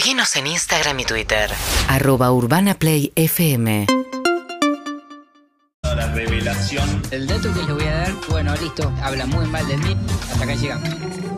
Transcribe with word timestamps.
Seguinos 0.00 0.34
en 0.36 0.46
Instagram 0.46 0.98
y 1.00 1.04
Twitter. 1.04 1.50
Arroba 1.86 2.32
Urbana 2.32 2.72
Play 2.72 3.12
FM. 3.16 3.84
La 5.82 6.06
revelación. 6.14 7.02
El 7.10 7.26
dato 7.26 7.52
que 7.52 7.58
les 7.58 7.74
voy 7.74 7.84
a 7.84 7.92
dar, 7.92 8.12
bueno, 8.30 8.54
listo, 8.56 8.90
habla 9.02 9.26
muy 9.26 9.44
mal 9.44 9.68
de 9.68 9.76
mí, 9.76 9.94
hasta 10.32 10.42
acá 10.42 10.54
llegamos. 10.54 11.29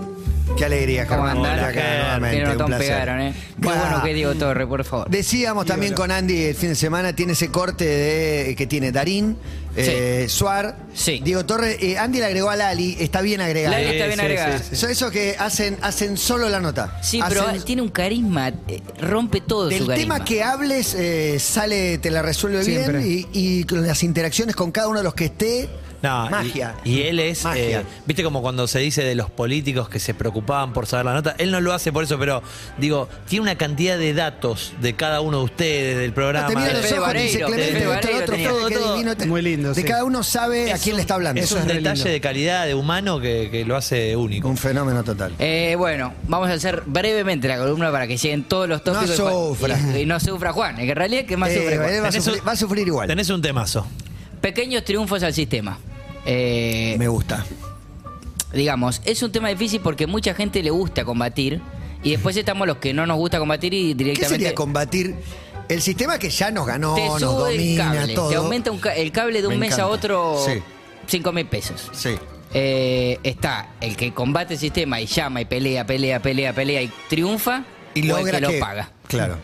Qué 0.56 0.64
alegría, 0.66 1.06
¿Cómo 1.06 1.24
Germán. 1.26 1.46
andan? 1.46 1.64
Acá 1.64 1.80
nuevamente, 2.18 2.50
un 2.56 2.66
placer. 2.66 2.78
pegaron, 2.88 3.20
¿eh? 3.20 3.34
Qué 3.60 3.66
bueno 3.68 4.02
que 4.04 4.14
Diego 4.14 4.34
Torre, 4.34 4.66
por 4.66 4.84
favor. 4.84 5.08
Decíamos 5.08 5.66
también 5.66 5.94
con 5.94 6.10
Andy 6.10 6.42
el 6.44 6.54
fin 6.54 6.70
de 6.70 6.74
semana, 6.74 7.14
tiene 7.14 7.32
ese 7.32 7.48
corte 7.50 7.84
de, 7.86 8.54
que 8.56 8.66
tiene 8.66 8.92
Darín, 8.92 9.36
eh, 9.76 10.26
Suar, 10.28 10.76
Sí. 10.94 11.20
Diego 11.24 11.46
Torres. 11.46 11.78
eh, 11.80 11.96
Andy 11.96 12.18
le 12.18 12.26
agregó 12.26 12.50
a 12.50 12.56
Lali, 12.56 12.96
está 13.00 13.22
bien 13.22 13.40
agregado. 13.40 13.74
Lali 13.76 13.86
está 13.88 14.06
bien 14.06 14.20
agregada. 14.20 14.58
Son 14.72 14.90
esos 14.90 15.10
que 15.10 15.36
hacen, 15.38 15.78
hacen 15.80 16.16
solo 16.18 16.48
la 16.50 16.60
nota. 16.60 16.98
Sí, 17.02 17.20
pero 17.28 17.48
Hacen- 17.48 17.62
tiene 17.64 17.80
un 17.82 17.88
carisma, 17.88 18.48
eh, 18.68 18.82
rompe 19.00 19.40
todo 19.40 19.68
Del 19.68 19.78
su 19.78 19.86
carisma. 19.86 20.16
tema 20.16 20.24
que 20.26 20.42
hables, 20.42 20.94
eh, 20.98 21.38
sale, 21.40 21.96
te 21.98 22.10
la 22.10 22.20
resuelve 22.20 22.62
Siempre. 22.62 22.98
bien 22.98 23.28
y, 23.32 23.60
y 23.60 23.64
con 23.64 23.86
las 23.86 24.02
interacciones 24.02 24.54
con 24.54 24.70
cada 24.70 24.88
uno 24.88 24.98
de 24.98 25.04
los 25.04 25.14
que 25.14 25.26
esté, 25.26 25.70
No, 26.02 26.28
magia. 26.30 26.74
Y, 26.84 27.02
él 27.02 27.20
es, 27.20 27.44
Magia. 27.44 27.80
eh, 27.80 27.84
viste 28.06 28.24
como 28.24 28.42
cuando 28.42 28.66
se 28.66 28.80
dice 28.80 29.04
de 29.04 29.14
los 29.14 29.30
políticos 29.30 29.88
que 29.88 30.00
se 30.00 30.14
preocupaban 30.14 30.72
por 30.72 30.86
saber 30.86 31.06
la 31.06 31.14
nota, 31.14 31.34
él 31.38 31.50
no 31.52 31.60
lo 31.60 31.72
hace 31.72 31.92
por 31.92 32.02
eso, 32.04 32.18
pero 32.18 32.42
digo, 32.78 33.08
tiene 33.28 33.42
una 33.44 33.56
cantidad 33.56 33.96
de 33.96 34.12
datos 34.12 34.72
de 34.80 34.94
cada 34.94 35.20
uno 35.20 35.38
de 35.38 35.44
ustedes, 35.44 35.96
del 35.98 36.12
programa. 36.12 36.48
te 36.48 36.56
mira 36.56 36.68
de 36.68 36.74
los 36.74 36.86
Fede 36.86 36.98
ojos 36.98 37.12
dice 37.14 37.38
Clemente, 37.38 37.62
Fede 37.64 37.78
esto, 37.78 37.88
Vareiro 37.90 38.18
otro, 38.18 38.32
tenía. 38.34 38.48
todo, 38.48 38.66
qué 38.68 38.74
Todo. 38.74 38.92
divino. 38.94 39.16
te- 39.16 39.26
Muy 39.26 39.42
lindo, 39.42 39.68
De 39.74 39.74
sí. 39.80 39.84
cada 39.86 40.04
uno 40.04 40.22
sabe 40.24 40.72
a 40.72 40.74
Es 40.74 40.82
quién 40.82 40.94
un- 40.94 40.96
le 40.96 41.00
está 41.02 41.14
hablando. 41.14 41.40
Es 41.40 41.46
Eso 41.46 41.56
un 41.60 41.68
re 41.68 41.74
detalle 41.74 41.94
lindo. 41.96 42.10
de 42.10 42.20
calidad, 42.20 42.66
de 42.66 42.74
humano, 42.74 43.20
que, 43.20 43.48
que 43.52 43.64
lo 43.64 43.76
hace 43.76 44.16
único. 44.16 44.48
Un 44.48 44.56
fenómeno 44.56 45.04
total. 45.04 45.32
Eh, 45.38 45.74
bueno, 45.78 46.12
vamos 46.26 46.48
a 46.48 46.54
hacer 46.54 46.82
brevemente 46.84 47.46
la 47.46 47.58
columna 47.58 47.92
para 47.92 48.06
que 48.08 48.16
lleguen 48.16 48.42
todos 48.44 48.68
los 48.68 48.82
tópicos. 48.82 49.08
No 49.08 49.14
y 49.14 49.18
Juan- 49.18 49.32
sufra. 49.32 49.98
Y, 49.98 50.02
y 50.02 50.06
no 50.06 50.18
sufra 50.18 50.52
Juan, 50.52 50.76
que 50.76 50.90
en 50.90 50.96
realidad 50.96 51.20
es 51.22 51.28
que 51.28 51.36
más 51.36 51.50
Eh, 51.50 51.58
sufre 51.60 51.76
Juan. 51.78 51.88
él 51.94 52.02
va, 52.02 52.08
a 52.08 52.10
Tenés 52.10 52.24
sufrir, 52.24 52.40
un- 52.42 52.48
va 52.48 52.52
a 52.52 52.56
sufrir 52.56 52.86
igual. 52.88 53.06
Tenés 53.08 53.30
un 53.30 53.40
temazo. 53.40 53.86
Pequeños 54.40 54.84
triunfos 54.84 55.22
al 55.22 55.32
sistema. 55.32 55.78
Eh, 56.26 56.96
Me 56.98 57.08
gusta. 57.08 57.44
digamos, 58.52 59.00
es 59.04 59.22
un 59.22 59.32
tema 59.32 59.48
difícil 59.48 59.80
porque 59.80 60.06
mucha 60.06 60.34
gente 60.34 60.62
le 60.62 60.70
gusta 60.70 61.04
combatir 61.04 61.60
y 62.02 62.10
después 62.12 62.36
estamos 62.36 62.66
los 62.66 62.76
que 62.78 62.92
no 62.92 63.06
nos 63.06 63.16
gusta 63.16 63.38
combatir 63.38 63.72
y 63.74 63.88
¿Qué 63.88 63.94
directamente 63.94 64.28
sería 64.28 64.54
combatir 64.54 65.14
el 65.68 65.80
sistema 65.80 66.18
que 66.18 66.28
ya 66.30 66.50
nos 66.50 66.66
ganó, 66.66 66.94
te 66.94 67.06
nos 67.06 67.20
sube 67.20 67.50
el 67.54 67.56
domina 67.76 67.92
cable, 67.94 68.14
todo? 68.14 68.28
te 68.30 68.36
aumenta 68.36 68.70
un 68.70 68.78
ca- 68.78 68.94
el 68.94 69.10
cable 69.12 69.40
de 69.40 69.46
un 69.48 69.54
Me 69.54 69.68
mes 69.68 69.78
a 69.78 69.86
otro 69.86 70.42
Sí. 70.44 70.60
5 71.06 71.32
mil 71.32 71.46
pesos. 71.46 71.88
Sí. 71.92 72.10
Eh, 72.54 73.18
está 73.22 73.70
el 73.80 73.96
que 73.96 74.12
combate 74.12 74.54
el 74.54 74.60
sistema 74.60 75.00
y 75.00 75.06
llama 75.06 75.40
y 75.40 75.44
pelea, 75.46 75.86
pelea, 75.86 76.20
pelea, 76.20 76.52
pelea 76.52 76.82
y 76.82 76.90
triunfa 77.08 77.64
Y 77.94 78.10
o 78.10 78.18
logra 78.18 78.36
el 78.38 78.44
que, 78.44 78.50
que 78.50 78.58
lo 78.58 78.60
paga. 78.60 78.90
Claro. 79.08 79.38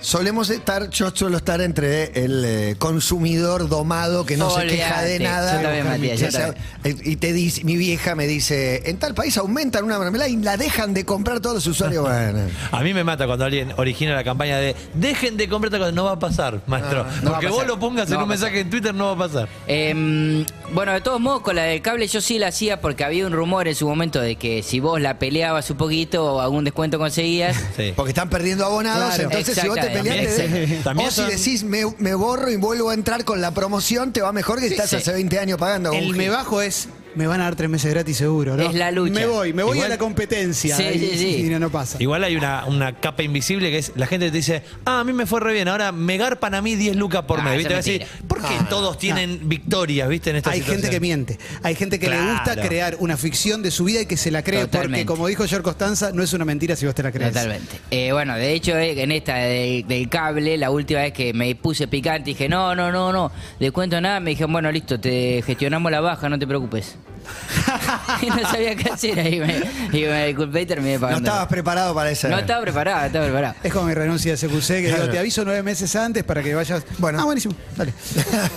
Solemos 0.00 0.48
estar, 0.50 0.88
yo 0.90 1.10
suelo 1.14 1.36
estar 1.36 1.60
entre 1.60 2.24
el 2.24 2.42
eh, 2.44 2.74
consumidor 2.78 3.68
domado 3.68 4.24
que 4.24 4.36
no 4.38 4.48
se 4.50 4.66
queja 4.66 5.02
de 5.02 5.18
nada. 5.18 5.56
Yo 5.56 5.62
también, 5.62 5.86
Matías, 5.86 6.18
yo 6.20 6.26
Ya 6.26 6.30
sea, 6.32 6.46
también. 6.54 6.64
eh, 6.84 7.10
Y 7.10 7.16
te 7.16 7.32
dice, 7.34 7.64
mi 7.64 7.76
vieja 7.76 8.14
me 8.14 8.26
dice, 8.26 8.88
en 8.88 8.96
tal 8.98 9.14
país 9.14 9.36
aumentan 9.36 9.84
una 9.84 9.98
mermelada 9.98 10.28
y 10.30 10.36
la 10.36 10.56
dejan 10.56 10.94
de 10.94 11.04
comprar 11.04 11.40
todos 11.40 11.56
los 11.56 11.66
usuarios. 11.66 12.00
Bueno. 12.10 12.48
A 12.72 12.80
mí 12.82 12.94
me 12.94 13.04
mata 13.04 13.26
cuando 13.26 13.44
alguien 13.44 13.72
origina 13.76 14.14
la 14.14 14.24
campaña 14.24 14.56
de 14.58 14.74
dejen 14.94 15.36
de 15.36 15.48
comprar 15.48 15.72
esta 15.72 15.78
cosa. 15.78 15.92
No 15.92 16.04
va 16.04 16.12
a 16.12 16.18
pasar, 16.18 16.60
maestro. 16.66 17.02
Ah, 17.06 17.12
no 17.22 17.28
a 17.30 17.32
Porque 17.34 17.46
pasar. 17.48 17.50
vos 17.50 17.66
lo 17.66 17.78
pongas 17.78 18.08
No 18.08 18.16
en 18.16 18.22
un 18.22 18.28
mensaje 18.28 18.60
en 18.60 18.70
Twitter, 18.70 18.94
no 18.94 19.14
va 19.16 19.24
a 19.26 19.28
pasar. 19.28 19.48
Eh, 19.66 20.44
bueno, 20.72 20.92
de 20.92 21.00
todos 21.02 21.20
modos, 21.20 21.42
con 21.42 21.56
la 21.56 21.64
del 21.64 21.82
cable 21.82 22.06
yo 22.08 22.20
sí 22.20 22.38
la 22.38 22.48
hacía 22.48 22.80
porque 22.80 23.04
había 23.04 23.26
un 23.26 23.32
rumor 23.32 23.68
en 23.68 23.74
su 23.74 23.86
momento 23.86 24.20
de 24.20 24.36
que 24.36 24.62
si 24.62 24.80
vos 24.80 25.00
la 25.00 25.18
peleabas 25.18 25.70
un 25.70 25.76
poquito, 25.76 26.40
algún 26.40 26.64
descuento 26.64 26.98
conseguías. 26.98 27.56
Sí. 27.76 27.92
Porque 27.94 28.10
están 28.10 28.30
perdiendo 28.30 28.64
abonados, 28.64 29.14
Claro. 29.14 29.22
entonces 29.24 29.58
si 29.58 29.68
vos 29.68 29.78
te. 29.78 29.89
Peleaste, 29.92 30.42
También- 30.48 30.82
también 30.84 31.08
o 31.08 31.12
si 31.12 31.22
decís 31.24 31.64
me, 31.64 31.82
me 31.98 32.14
borro 32.14 32.50
y 32.50 32.56
vuelvo 32.56 32.90
a 32.90 32.94
entrar 32.94 33.24
con 33.24 33.40
la 33.40 33.52
promoción, 33.52 34.12
te 34.12 34.20
va 34.22 34.32
mejor 34.32 34.60
que 34.60 34.66
estás 34.66 34.90
sí. 34.90 34.96
hace 34.96 35.12
20 35.12 35.38
años 35.38 35.58
pagando. 35.58 35.92
El 35.92 36.14
me 36.16 36.28
bajo 36.28 36.62
es, 36.62 36.88
me 37.14 37.26
van 37.26 37.40
a 37.40 37.44
dar 37.44 37.56
tres 37.56 37.68
meses 37.70 37.90
gratis 37.92 38.16
seguro, 38.16 38.56
¿no? 38.56 38.62
Es 38.62 38.74
la 38.74 38.90
lucha. 38.90 39.12
Me 39.14 39.26
voy, 39.26 39.52
me 39.52 39.62
voy 39.62 39.76
Igual- 39.78 39.86
a 39.86 39.94
la 39.94 39.98
competencia. 39.98 40.76
Sí, 40.76 40.84
y, 40.94 40.98
sí, 40.98 41.18
sí. 41.18 41.36
y 41.46 41.50
no, 41.50 41.58
no 41.58 41.70
pasa. 41.70 41.96
Igual 42.00 42.24
hay 42.24 42.36
una, 42.36 42.64
una 42.66 42.92
capa 43.00 43.22
invisible 43.22 43.70
que 43.70 43.78
es 43.78 43.92
la 43.96 44.06
gente 44.06 44.30
te 44.30 44.36
dice, 44.36 44.62
ah, 44.84 45.00
a 45.00 45.04
mí 45.04 45.12
me 45.12 45.26
fue 45.26 45.40
re 45.40 45.52
bien, 45.52 45.68
ahora 45.68 45.92
me 45.92 46.16
garpan 46.16 46.54
a 46.54 46.62
mí 46.62 46.76
10 46.76 46.96
lucas 46.96 47.22
por 47.24 47.40
Ah, 47.40 47.44
mes. 47.44 47.60
eso 47.64 47.68
¿Viste? 47.68 47.78
Es 47.78 47.86
mentira. 48.00 48.26
¿por 48.28 48.38
qué 48.42 48.54
todos 48.68 48.98
tienen 48.98 49.48
victorias, 49.48 50.08
viste, 50.08 50.30
en 50.30 50.36
esta 50.36 50.50
Hay 50.50 50.62
gente 50.62 50.90
que 50.90 51.00
miente. 51.00 51.38
Hay 51.62 51.74
gente 51.74 51.98
que 51.98 52.08
le 52.08 52.16
gusta 52.20 52.52
Claro. 52.54 52.68
crear 52.68 52.96
una 53.00 53.16
ficción 53.16 53.62
de 53.62 53.70
su 53.70 53.84
vida 53.84 54.02
y 54.02 54.06
que 54.06 54.16
se 54.16 54.30
la 54.30 54.42
cree 54.42 54.60
Totalmente. 54.62 55.04
porque, 55.04 55.06
como 55.06 55.26
dijo 55.28 55.46
George 55.46 55.62
Costanza, 55.64 56.12
no 56.12 56.22
es 56.22 56.32
una 56.32 56.44
mentira 56.44 56.76
si 56.76 56.86
vos 56.86 56.94
te 56.94 57.02
la 57.02 57.12
crees. 57.12 57.32
Totalmente. 57.32 57.76
Eh, 57.90 58.12
bueno, 58.12 58.34
de 58.36 58.52
hecho, 58.52 58.76
eh, 58.76 59.02
en 59.02 59.12
esta 59.12 59.34
del, 59.36 59.86
del 59.86 60.08
cable, 60.08 60.56
la 60.56 60.70
última 60.70 61.00
vez 61.00 61.12
que 61.12 61.32
me 61.32 61.54
puse 61.54 61.88
picante, 61.88 62.30
dije, 62.30 62.48
no, 62.48 62.74
no, 62.74 62.90
no, 62.92 63.12
no, 63.12 63.30
de 63.58 63.70
cuento 63.70 64.00
nada, 64.00 64.20
me 64.20 64.30
dijeron, 64.30 64.52
bueno, 64.52 64.70
listo, 64.70 64.98
te 65.00 65.42
gestionamos 65.46 65.90
la 65.90 66.00
baja, 66.00 66.28
no 66.28 66.38
te 66.38 66.46
preocupes. 66.46 66.96
y 68.22 68.26
no 68.26 68.42
sabía 68.50 68.74
qué 68.76 68.90
hacer 68.90 69.20
ahí, 69.20 69.40
me, 69.40 69.62
y 69.92 70.04
me 70.04 70.26
disculpé 70.28 70.62
y 70.62 70.66
terminé 70.66 70.98
No 70.98 71.16
estabas 71.16 71.46
preparado 71.46 71.94
para 71.94 72.10
esa. 72.10 72.28
No 72.28 72.38
estaba 72.38 72.62
preparado, 72.62 73.06
estaba 73.06 73.24
preparado. 73.24 73.54
Es 73.62 73.72
como 73.72 73.86
mi 73.86 73.94
renuncia 73.94 74.36
de 74.36 74.38
CQC, 74.38 74.66
que 74.66 74.92
digo, 74.92 75.08
te 75.08 75.18
aviso 75.18 75.44
nueve 75.44 75.62
meses 75.62 75.94
antes 75.96 76.24
para 76.24 76.42
que 76.42 76.54
vayas. 76.54 76.84
Bueno. 76.98 77.20
Ah, 77.20 77.24
buenísimo. 77.24 77.54
Dale. 77.76 77.92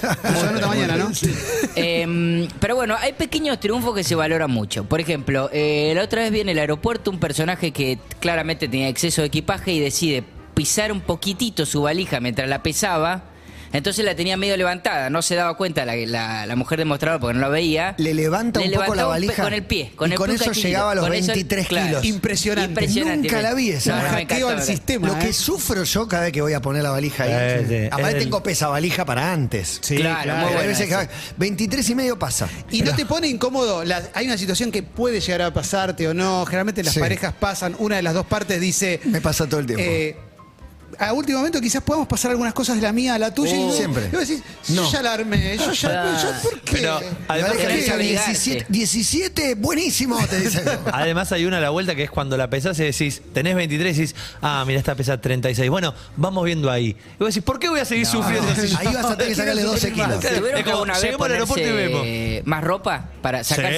Mañana, 0.68 0.96
¿no? 0.98 1.12
Eh, 1.76 2.48
pero 2.60 2.76
bueno, 2.76 2.96
hay 3.00 3.14
pequeños 3.14 3.60
triunfos 3.60 3.96
que 3.96 4.04
se 4.04 4.16
valoran 4.16 4.52
mucho. 4.52 4.84
Por 4.86 5.00
ejemplo, 5.00 5.50
eh, 5.52 5.94
la 5.96 6.04
otra 6.04 6.22
vez 6.22 6.32
viene 6.32 6.52
el 6.52 6.60
aeropuerto 6.60 7.12
un 7.12 7.20
personaje 7.20 7.72
que 7.72 8.00
claramente 8.20 8.68
tenía 8.68 8.88
exceso 8.88 9.22
de 9.22 9.28
equipaje 9.28 9.72
y 9.74 9.80
decide 9.80 10.24
pisar 10.54 10.92
un 10.92 11.02
poquitito 11.02 11.66
su 11.66 11.82
valija 11.82 12.20
mientras 12.20 12.48
la 12.48 12.64
pesaba. 12.64 13.33
Entonces 13.74 14.06
la 14.06 14.16
tenía 14.16 14.38
medio 14.38 14.56
levantada, 14.56 15.10
no 15.10 15.22
se 15.22 15.36
daba 15.36 15.58
cuenta 15.58 15.84
la, 15.86 15.96
la, 15.96 16.46
la 16.46 16.56
mujer 16.56 16.78
demostradora 16.80 17.20
porque 17.20 17.34
no 17.34 17.42
la 17.42 17.50
veía. 17.50 17.96
Le 17.98 18.14
levanta 18.14 18.60
Le 18.60 18.68
un 18.68 18.74
poco 18.76 18.96
la 18.96 19.06
valija. 19.06 19.44
con 19.44 19.54
el 19.54 19.64
pie, 19.64 19.92
con 19.96 20.10
y 20.10 20.14
el 20.14 20.18
con 20.20 20.32
eso 20.32 20.52
llegaba 20.52 20.92
a 20.92 20.96
los 20.96 21.04
Con 21.06 21.14
eso- 21.14 21.28
23 21.28 21.68
claro. 21.68 21.88
kilos. 21.88 22.06
Impresionante. 22.06 22.70
Impresionante. 22.70 23.28
Nunca 23.28 23.42
la 23.42 23.54
vi 23.54 23.70
esa. 23.72 23.96
No, 24.02 24.10
Hackeo 24.10 24.50
al 24.50 24.62
sistema. 24.62 25.08
Lo 25.08 25.20
que 25.20 25.30
¿eh? 25.30 25.34
sufro 25.34 25.84
yo 25.84 26.08
cada 26.08 26.24
vez 26.24 26.32
que 26.32 26.42
voy 26.42 26.54
a 26.54 26.62
poner 26.62 26.84
la 26.84 26.92
valija 26.92 27.24
ahí. 27.24 27.32
Eh, 27.34 27.66
sí, 27.68 27.88
Aparte 27.92 28.18
el- 28.18 28.24
tengo 28.24 28.44
pesa 28.44 28.68
valija 28.68 29.06
para 29.06 29.34
antes. 29.34 29.80
Sí, 29.82 29.96
Claro, 29.98 30.22
claro. 30.24 30.40
muy 30.42 30.48
Hay 30.50 30.54
bueno 30.56 30.70
veces 30.70 30.88
que 30.88 30.94
eso. 31.02 31.34
23 31.38 31.90
y 31.90 31.96
medio 31.96 32.20
pasa. 32.20 32.48
Y 32.72 32.82
no 32.84 32.96
te 32.96 33.06
pone 33.06 33.28
incómodo, 33.28 33.84
la- 33.84 34.04
hay 34.14 34.28
una 34.28 34.38
situación 34.38 34.72
que 34.72 34.84
puede 34.84 35.20
llegar 35.20 35.42
a 35.42 35.54
pasarte 35.54 36.08
o 36.08 36.14
no, 36.14 36.46
generalmente 36.46 36.84
las 36.84 36.94
Sí. 36.94 37.00
parejas 37.00 37.34
pasan, 37.40 37.76
una 37.80 37.96
de 37.96 38.04
las 38.04 38.14
dos 38.14 38.26
partes 38.28 38.62
dice... 38.62 39.00
Me 39.06 39.20
pasa 39.20 39.48
todo 39.48 39.60
el 39.62 39.66
tiempo. 39.66 39.84
eh, 39.84 40.16
a 41.00 41.14
último 41.14 41.40
momento 41.40 41.60
quizás 41.62 41.82
podamos 41.84 42.08
pasar 42.08 42.32
algunas 42.32 42.54
cosas 42.54 42.76
de 42.78 42.82
la 42.82 42.92
mía 42.94 43.16
a 43.16 43.20
la 43.20 43.34
tuya 43.34 43.56
y 43.56 43.60
vos- 43.64 43.76
Siempre. 43.76 44.08
y 44.12 44.16
vos 44.16 44.28
decís, 44.28 44.44
No. 44.70 44.84
yo 44.86 44.92
ya 44.92 45.02
la 45.02 45.14
armé, 45.14 45.58
yo 45.58 45.72
ya, 45.72 46.18
yo, 46.22 46.42
¿por 46.50 46.60
qué? 46.62 46.72
Pero 46.74 47.00
además, 47.28 47.52
obligarte. 47.52 48.04
17, 48.04 48.66
17, 48.70 49.56
buenísimo, 49.56 50.18
te 50.28 50.40
dice. 50.40 50.64
además 50.92 51.32
hay 51.32 51.46
una 51.46 51.58
a 51.58 51.62
la 51.62 51.70
vuelta 51.70 51.96
que 51.96 52.04
es 52.04 52.12
cuando 52.12 52.38
la 52.38 52.50
pesás 52.50 52.78
y 52.80 52.84
decís, 52.84 53.22
tenés 53.34 53.56
23 53.56 53.98
y 53.98 54.02
decís, 54.02 54.16
ah, 54.42 54.64
mira, 54.68 54.80
esta 54.80 54.96
pesa 54.96 55.20
36. 55.20 55.70
Bueno, 55.70 55.94
vamos 56.18 56.44
viendo 56.46 56.70
ahí. 56.70 56.90
Y 56.90 56.96
vos 57.20 57.30
decís, 57.30 57.44
¿por 57.44 57.60
qué 57.60 57.70
voy 57.70 57.80
a 57.80 57.86
seguir 57.86 58.06
sufriendo 58.06 58.48
yo- 58.54 58.78
Ahí 58.78 58.94
vas 58.94 59.06
a 59.06 59.18
tener 59.18 59.28
que 59.30 59.36
sacarle 59.42 59.64
12 59.64 59.92
kilos. 59.94 60.20
Claro, 60.20 60.38
¿Tuvieron 60.38 60.60
es 60.60 60.64
que 60.66 60.72
como, 60.72 60.84
alguna 60.84 60.94
vez 61.00 61.16
al 61.20 61.32
aeropuerto 61.32 61.68
y 61.68 61.72
ponerse 61.72 62.42
más 62.46 62.64
ropa 62.64 63.10
para 63.22 63.44
sacar? 63.44 63.72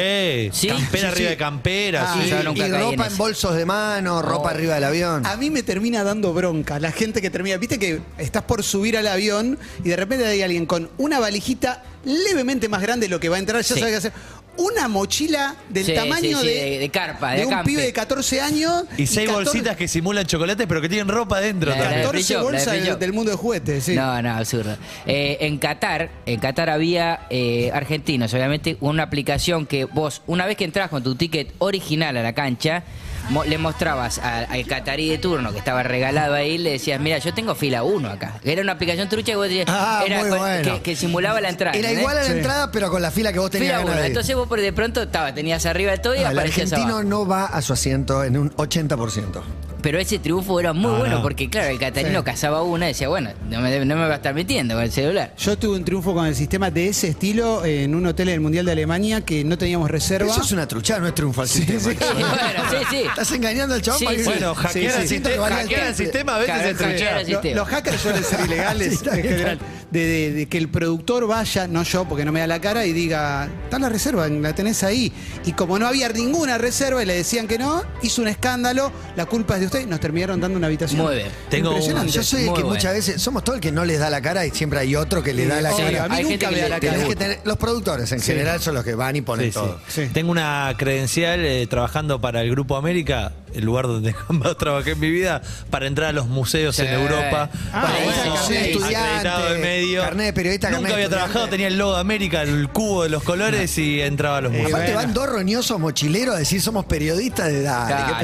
Sí, 0.51 0.67
campera 0.67 1.09
arriba 1.09 1.29
de 1.29 1.37
campera. 1.37 2.05
Ah, 2.13 2.19
sí. 2.21 2.29
yo 2.29 2.51
Y, 2.53 2.71
ropa 2.71 3.07
en, 3.07 3.17
bolsos 3.17 3.55
de 3.55 3.65
mano, 3.65 4.21
ropa 4.21 4.49
arriba 4.51 4.75
del 4.75 4.83
avión. 4.85 5.25
A 5.25 5.37
mí 5.37 5.49
me 5.49 5.63
termina 5.63 6.03
dando 6.03 6.33
bronca 6.33 6.79
la 6.79 6.91
gente 6.91 7.04
que 7.13 7.29
termina. 7.29 7.57
Viste 7.57 7.79
que 7.79 7.99
estás 8.17 8.43
por 8.43 8.63
subir 8.63 8.97
al 8.97 9.07
avión 9.07 9.57
y 9.83 9.89
de 9.89 9.95
repente 9.95 10.25
hay 10.25 10.41
alguien 10.41 10.65
con 10.65 10.89
una 10.97 11.19
valijita 11.19 11.83
levemente 12.03 12.69
más 12.69 12.81
grande 12.81 13.07
de 13.07 13.09
lo 13.09 13.19
que 13.19 13.29
va 13.29 13.35
a 13.37 13.39
entrar, 13.39 13.61
ya 13.61 13.73
Sí. 13.73 13.79
sabe 13.79 13.91
qué 13.91 13.97
hacer. 13.97 14.13
Una 14.57 14.87
mochila 14.87 15.53
del 15.67 15.85
Sí, 15.85 15.93
tamaño 15.93 16.39
sí, 16.39 16.47
sí, 16.47 16.47
de, 16.47 16.53
de- 16.69 16.79
de 16.79 16.89
carpa, 16.89 17.33
de 17.33 17.45
un 17.45 17.61
pibe 17.63 17.81
de 17.81 17.91
14 17.91 18.39
años. 18.39 18.83
Y 18.97 19.05
seis 19.05 19.27
14 19.27 19.33
bolsitas 19.33 19.75
que 19.75 19.85
simulan 19.89 20.25
chocolates, 20.25 20.65
pero 20.65 20.79
que 20.81 20.87
tienen 20.87 21.09
ropa 21.09 21.41
dentro 21.41 21.71
La- 21.71 21.75
la- 21.75 21.83
también. 21.83 22.01
14 22.03 22.23
free 22.23 22.33
shop, 22.35 22.51
la 22.51 22.59
de 22.61 22.67
bolsas 22.77 22.99
del 23.01 23.11
mundo 23.11 23.31
de 23.31 23.37
juguetes, 23.37 23.83
sí. 23.83 23.95
No, 23.95 24.21
no, 24.21 24.31
absurdo. 24.33 24.77
Eh, 25.05 25.39
en 25.41 25.57
Qatar, 25.57 26.09
en 26.25 26.39
Qatar 26.39 26.69
había 26.69 27.27
eh, 27.29 27.69
argentinos, 27.73 28.33
obviamente, 28.33 28.77
una 28.79 29.03
aplicación 29.03 29.65
que 29.65 29.83
vos, 29.83 30.21
una 30.25 30.45
vez 30.45 30.55
que 30.55 30.63
entras 30.63 30.89
con 30.89 31.03
tu 31.03 31.15
ticket 31.15 31.51
original 31.57 32.15
a 32.15 32.23
la 32.23 32.31
cancha, 32.33 32.83
mo- 33.29 33.43
le 33.43 33.57
mostrabas 33.57 34.19
al 34.19 34.65
catarí 34.65 35.09
de 35.09 35.17
turno 35.17 35.51
que 35.51 35.59
estaba 35.59 35.83
regalado 35.83 36.33
ahí, 36.35 36.57
le 36.57 36.71
decías, 36.71 36.99
mira, 36.99 37.17
yo 37.17 37.33
tengo 37.33 37.55
fila 37.55 37.83
1 37.83 38.09
acá. 38.09 38.39
Era 38.43 38.61
una 38.61 38.73
aplicación 38.73 39.09
trucha 39.09 39.31
que 39.33 39.35
vos 39.35 39.47
decías, 39.47 39.65
Ah, 39.69 40.03
era 40.05 40.19
muy 40.19 40.29
con- 40.29 40.39
bueno. 40.39 40.73
que, 40.75 40.81
que 40.81 40.95
simulaba 40.95 41.41
la 41.41 41.49
entrada. 41.49 41.77
Era 41.77 41.91
igual 41.91 42.17
a 42.17 42.21
la 42.21 42.25
Sí. 42.27 42.31
entrada, 42.33 42.71
pero 42.71 42.89
con 42.89 43.01
la 43.01 43.11
fila 43.11 43.33
que 43.33 43.39
vos 43.39 43.51
tenías 43.51 43.69
Fila 43.71 43.79
ganas 43.79 43.93
1. 43.93 44.01
de 44.01 44.07
ir. 44.07 44.11
Entonces 44.11 44.35
vos 44.35 44.47
por 44.47 44.61
de 44.61 44.73
pronto 44.73 45.01
estaba, 45.03 45.33
tenías 45.33 45.65
arriba 45.65 45.91
de 45.91 45.97
todo 45.99 46.15
y 46.15 46.19
Ah, 46.19 46.31
el 46.31 46.39
argentino 46.39 46.81
abajo. 46.83 47.03
no 47.03 47.27
va 47.27 47.45
a 47.45 47.61
su 47.61 47.73
asiento 47.73 48.23
en 48.23 48.37
un 48.37 48.51
80%. 48.57 49.43
Pero 49.85 49.99
ese 49.99 50.17
triunfo 50.17 50.59
era 50.59 50.73
muy 50.73 50.91
No, 50.91 50.97
bueno 50.97 51.15
no. 51.17 51.21
porque, 51.21 51.47
claro, 51.47 51.67
el 51.69 51.77
catarino 51.77 52.21
Sí. 52.21 52.25
cazaba 52.25 52.63
una 52.63 52.85
y 52.85 52.93
decía, 52.93 53.07
bueno, 53.07 53.29
no 53.51 53.61
me, 53.61 53.85
no 53.85 53.95
me 53.95 54.01
va 54.07 54.13
a 54.13 54.15
estar 54.15 54.33
metiendo 54.33 54.73
con 54.73 54.83
el 54.83 54.91
celular. 54.91 55.35
Yo 55.37 55.55
tuve 55.59 55.75
un 55.77 55.85
triunfo 55.85 56.15
con 56.15 56.25
el 56.25 56.35
sistema 56.35 56.71
de 56.71 56.87
ese 56.87 57.09
estilo 57.09 57.63
en 57.63 57.93
un 57.93 58.03
hotel 58.07 58.29
en 58.29 58.33
el 58.33 58.39
Mundial 58.39 58.65
de 58.65 58.71
Alemania 58.71 59.21
que 59.21 59.43
no 59.43 59.59
teníamos 59.59 59.91
reserva. 59.91 60.31
Eso 60.31 60.41
es 60.41 60.51
una 60.51 60.67
truchada, 60.67 61.01
no 61.01 61.07
es 61.07 61.13
triunfo 61.13 61.43
al 61.43 61.47
sistema. 61.47 61.79
sí. 61.79 61.97
Bueno, 61.99 62.63
sí, 62.71 62.77
sí. 62.89 62.97
Estás 63.07 63.31
engañando 63.31 63.75
al 63.75 63.83
chavón 63.83 63.99
Sí, 63.99 64.05
para. 64.05 64.23
Bueno, 64.23 64.55
hackear 64.55 64.73
sí, 64.73 64.99
el 65.01 65.07
sí, 65.07 65.15
sistema, 65.15 65.47
el 65.47 65.53
hackear 65.53 65.61
el 65.87 65.93
triple. 65.93 66.05
sistema 66.05 66.35
a 66.35 66.39
veces 66.39 66.65
es 66.65 66.77
truchar. 66.77 67.13
Lo- 67.21 67.25
sistema. 67.27 67.55
los 67.55 67.67
hackers 67.67 68.01
suelen 68.01 68.23
ser 68.23 68.39
ilegales 68.47 69.03
en 69.05 69.21
general. 69.21 69.59
De, 69.91 69.99
de- 70.07 70.31
de 70.33 70.45
que 70.47 70.57
el 70.57 70.67
productor 70.67 71.27
vaya, 71.27 71.67
no 71.67 71.83
yo, 71.83 72.05
porque 72.05 72.25
no 72.25 72.31
me 72.31 72.39
da 72.39 72.47
la 72.47 72.59
cara, 72.59 72.85
y 72.87 72.91
diga, 72.91 73.47
está 73.65 73.77
la 73.79 73.87
reserva, 73.87 74.27
la 74.27 74.53
tenés 74.55 74.83
ahí. 74.83 75.13
Y 75.45 75.51
como 75.53 75.77
no 75.79 75.85
había 75.87 76.09
ninguna 76.09 76.57
reserva 76.57 77.03
y 77.03 77.05
le 77.05 77.13
decían 77.13 77.47
que 77.47 77.57
no, 77.59 77.83
hizo 78.01 78.21
un 78.23 78.27
escándalo, 78.27 78.91
la 79.15 79.25
culpa 79.27 79.53
es 79.53 79.59
de 79.61 79.65
usted, 79.67 79.74
y 79.81 79.85
nos 79.85 79.99
terminaron 79.99 80.39
dando 80.39 80.57
una 80.57 80.67
habitación. 80.67 81.01
Muy 81.01 81.15
bien. 81.15 81.27
Tengo 81.49 81.69
un- 81.69 81.75
Impresionante. 81.75 82.11
Yo 82.11 82.23
soy 82.23 82.47
el 82.47 82.53
que 82.53 82.63
muchas 82.63 82.93
veces, 82.93 83.21
somos 83.21 83.43
todo 83.43 83.55
el 83.55 83.61
que 83.61 83.71
no 83.71 83.85
les 83.85 83.99
da 83.99 84.09
la 84.09 84.21
cara 84.21 84.45
y 84.45 84.51
siempre 84.51 84.79
hay 84.79 84.95
otro 84.95 85.21
que 85.23 85.33
le 85.33 85.45
da 85.47 85.61
la 85.61 85.71
Sí, 85.71 85.81
cara. 85.83 86.03
a 86.05 86.09
mí 86.09 86.15
Hay 86.17 86.23
nunca 86.23 86.51
me 86.51 86.57
da 86.59 86.69
la 86.69 86.79
cara. 86.79 86.93
Tenés 86.93 87.07
que 87.07 87.15
tener- 87.15 87.39
los 87.43 87.57
productores 87.57 88.11
en 88.11 88.19
Sí. 88.19 88.27
general 88.27 88.61
son 88.61 88.75
los 88.75 88.83
que 88.83 88.95
van 88.95 89.15
y 89.15 89.21
ponen 89.21 89.51
todo. 89.51 89.79
Sí. 89.87 90.09
Tengo 90.13 90.31
una 90.31 90.73
credencial 90.77 91.45
eh, 91.45 91.67
trabajando 91.67 92.19
para 92.21 92.41
el 92.41 92.49
Grupo 92.51 92.75
América, 92.77 93.33
el 93.53 93.63
lugar 93.65 93.87
donde 93.87 94.13
más 94.29 94.57
trabajé 94.57 94.91
en 94.91 94.99
mi 94.99 95.09
vida, 95.09 95.41
para 95.69 95.87
entrar 95.87 96.09
a 96.09 96.13
los 96.13 96.27
museos 96.27 96.75
Sí. 96.75 96.81
en 96.83 96.93
Europa. 96.93 97.49
Ah, 97.73 97.87
Bueno, 98.03 98.37
sí. 98.47 98.55
estudiante, 98.55 99.53
de 99.53 99.59
medio. 99.59 100.01
carnet 100.01 100.25
de 100.27 100.33
periodista, 100.33 100.69
Nunca 100.69 100.93
había 100.93 101.05
estudiante. 101.05 101.15
trabajado, 101.15 101.47
tenía 101.49 101.67
el 101.67 101.77
logo 101.77 101.93
de 101.95 101.99
América, 102.01 102.41
el 102.41 102.69
cubo 102.69 103.03
de 103.03 103.09
los 103.09 103.23
colores 103.23 103.77
y 103.77 104.01
entraba 104.01 104.37
a 104.37 104.41
los 104.41 104.51
museos. 104.51 104.69
Aparte 104.73 104.93
bueno. 104.93 105.07
van 105.07 105.13
dos 105.13 105.29
roñosos 105.29 105.79
mochileros 105.79 106.35
a 106.35 106.39
decir 106.39 106.61
somos 106.61 106.85
periodistas 106.85 107.47
de 107.47 107.61
edad. 107.61 108.19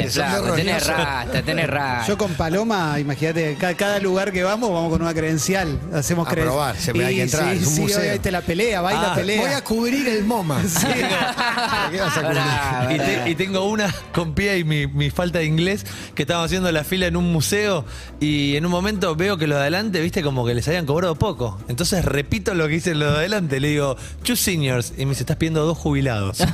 Tenés 0.55 0.87
rasta, 0.87 1.40
tenés 1.43 1.67
rasta. 1.67 2.07
Yo 2.07 2.17
con 2.17 2.33
Paloma, 2.33 2.99
imagínate, 2.99 3.55
ca- 3.59 3.73
cada, 3.75 3.99
lugar 3.99 4.31
que 4.31 4.43
vamos, 4.43 4.71
vamos 4.71 4.91
con 4.91 5.01
una 5.01 5.13
credencial. 5.13 5.79
Hacemos 5.93 6.27
A 6.27 6.31
probar, 6.31 6.75
siempre 6.77 7.05
hay 7.05 7.15
que 7.17 7.21
entrar, 7.23 7.51
Sí, 7.53 7.59
es 7.61 7.67
un 7.67 7.73
sí, 7.75 7.81
museo. 7.81 8.13
hoy 8.13 8.19
te 8.19 8.31
la 8.31 8.41
pelea, 8.41 8.81
baila 8.81 9.11
Ah, 9.11 9.15
pelea. 9.15 9.41
Voy 9.41 9.51
a 9.51 9.63
cubrir 9.63 10.07
el 10.07 10.23
MoMA. 10.23 10.61
¿Qué 11.91 11.99
vas 11.99 12.17
a 12.17 12.21
cubrir? 12.21 12.37
Pará, 12.41 12.93
Y, 12.93 12.97
pará. 12.97 13.23
te- 13.23 13.29
y 13.29 13.35
tengo 13.35 13.65
una 13.69 13.93
con 14.13 14.33
Pía 14.33 14.57
y 14.57 14.63
mi, 14.63 14.87
mi 14.87 15.09
falta 15.09 15.39
de 15.39 15.45
inglés 15.45 15.85
que 16.15 16.23
estábamos 16.23 16.47
haciendo 16.47 16.71
la 16.71 16.83
fila 16.83 17.07
en 17.07 17.15
un 17.15 17.31
museo 17.31 17.85
y 18.19 18.55
en 18.55 18.65
un 18.65 18.71
momento 18.71 19.15
veo 19.15 19.37
que 19.37 19.47
los 19.47 19.57
de 19.57 19.61
adelante, 19.61 19.99
viste, 20.01 20.21
como 20.23 20.45
que 20.45 20.53
les 20.53 20.67
habían 20.67 20.85
cobrado 20.85 21.15
poco. 21.15 21.59
Entonces 21.67 22.03
repito 22.05 22.53
lo 22.53 22.67
que 22.67 22.73
dicen 22.75 22.99
los 22.99 23.11
de 23.13 23.17
adelante, 23.19 23.59
le 23.59 23.69
digo, 23.69 23.95
two 24.23 24.35
seniors, 24.35 24.93
y 24.97 25.05
me 25.05 25.11
dice, 25.11 25.23
estás 25.23 25.37
pidiendo 25.37 25.65
dos 25.65 25.77
jubilados. 25.77 26.37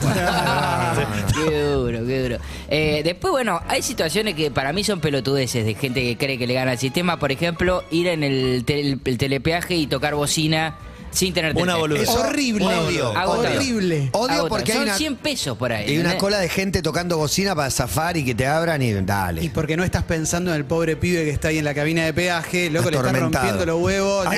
Qué 1.36 1.62
duro, 1.62 2.06
qué 2.06 2.24
duro. 2.24 2.38
Eh, 2.70 3.02
después, 3.04 3.32
bueno, 3.32 3.62
hay 3.68 3.82
situaciones 3.82 4.36
que 4.36 4.52
para 4.52 4.67
mí 4.74 4.84
son 4.84 5.00
pelotudeces 5.00 5.66
de 5.66 5.74
gente 5.76 6.02
que 6.02 6.18
cree 6.18 6.38
que 6.38 6.48
le 6.48 6.54
gana 6.54 6.72
al 6.72 6.78
sistema. 6.78 7.20
Por 7.20 7.32
ejemplo, 7.32 7.84
ir 7.92 8.08
en 8.08 8.24
el, 8.24 8.64
tel- 8.66 9.00
el 9.04 9.18
telepeaje 9.18 9.76
y 9.76 9.88
tocar 9.88 10.16
bocina 10.16 10.78
sin 11.10 11.34
tener 11.34 11.56
Una 11.56 11.78
boludez. 11.78 12.04
Es 12.04 12.10
horrible. 12.10 12.66
Odio, 12.66 13.12
horrible. 13.12 14.10
Odio 14.12 14.48
porque 14.50 14.72
hay 14.74 14.78
Son 14.80 14.88
una, 14.88 14.98
100 14.98 15.16
pesos 15.16 15.58
por 15.58 15.72
ahí. 15.72 15.86
hay 15.86 15.92
una 15.96 16.00
¿entendés? 16.12 16.20
cola 16.22 16.40
de 16.40 16.50
gente 16.50 16.82
tocando 16.82 17.18
bocina 17.18 17.56
para 17.56 17.72
zafar 17.72 18.18
y 18.18 18.26
que 18.26 18.36
te 18.36 18.46
abran 18.46 18.82
y 18.82 18.94
dale. 18.94 19.44
Y 19.44 19.50
porque 19.50 19.78
no 19.78 19.84
estás 19.84 20.04
pensando 20.04 20.52
en 20.52 20.58
el 20.58 20.66
pobre 20.66 20.96
pibe 20.96 21.24
que 21.24 21.32
está 21.32 21.48
ahí 21.48 21.58
en 21.60 21.66
la 21.66 21.74
cabina 21.74 22.04
de 22.06 22.14
peaje, 22.14 22.70
loco, 22.70 22.90
le 22.92 22.98
está 22.98 23.10
Atormentado. 23.10 23.46
rompiendo 23.46 23.74
los 23.74 23.84
huevos. 23.84 24.28
Hay, 24.28 24.38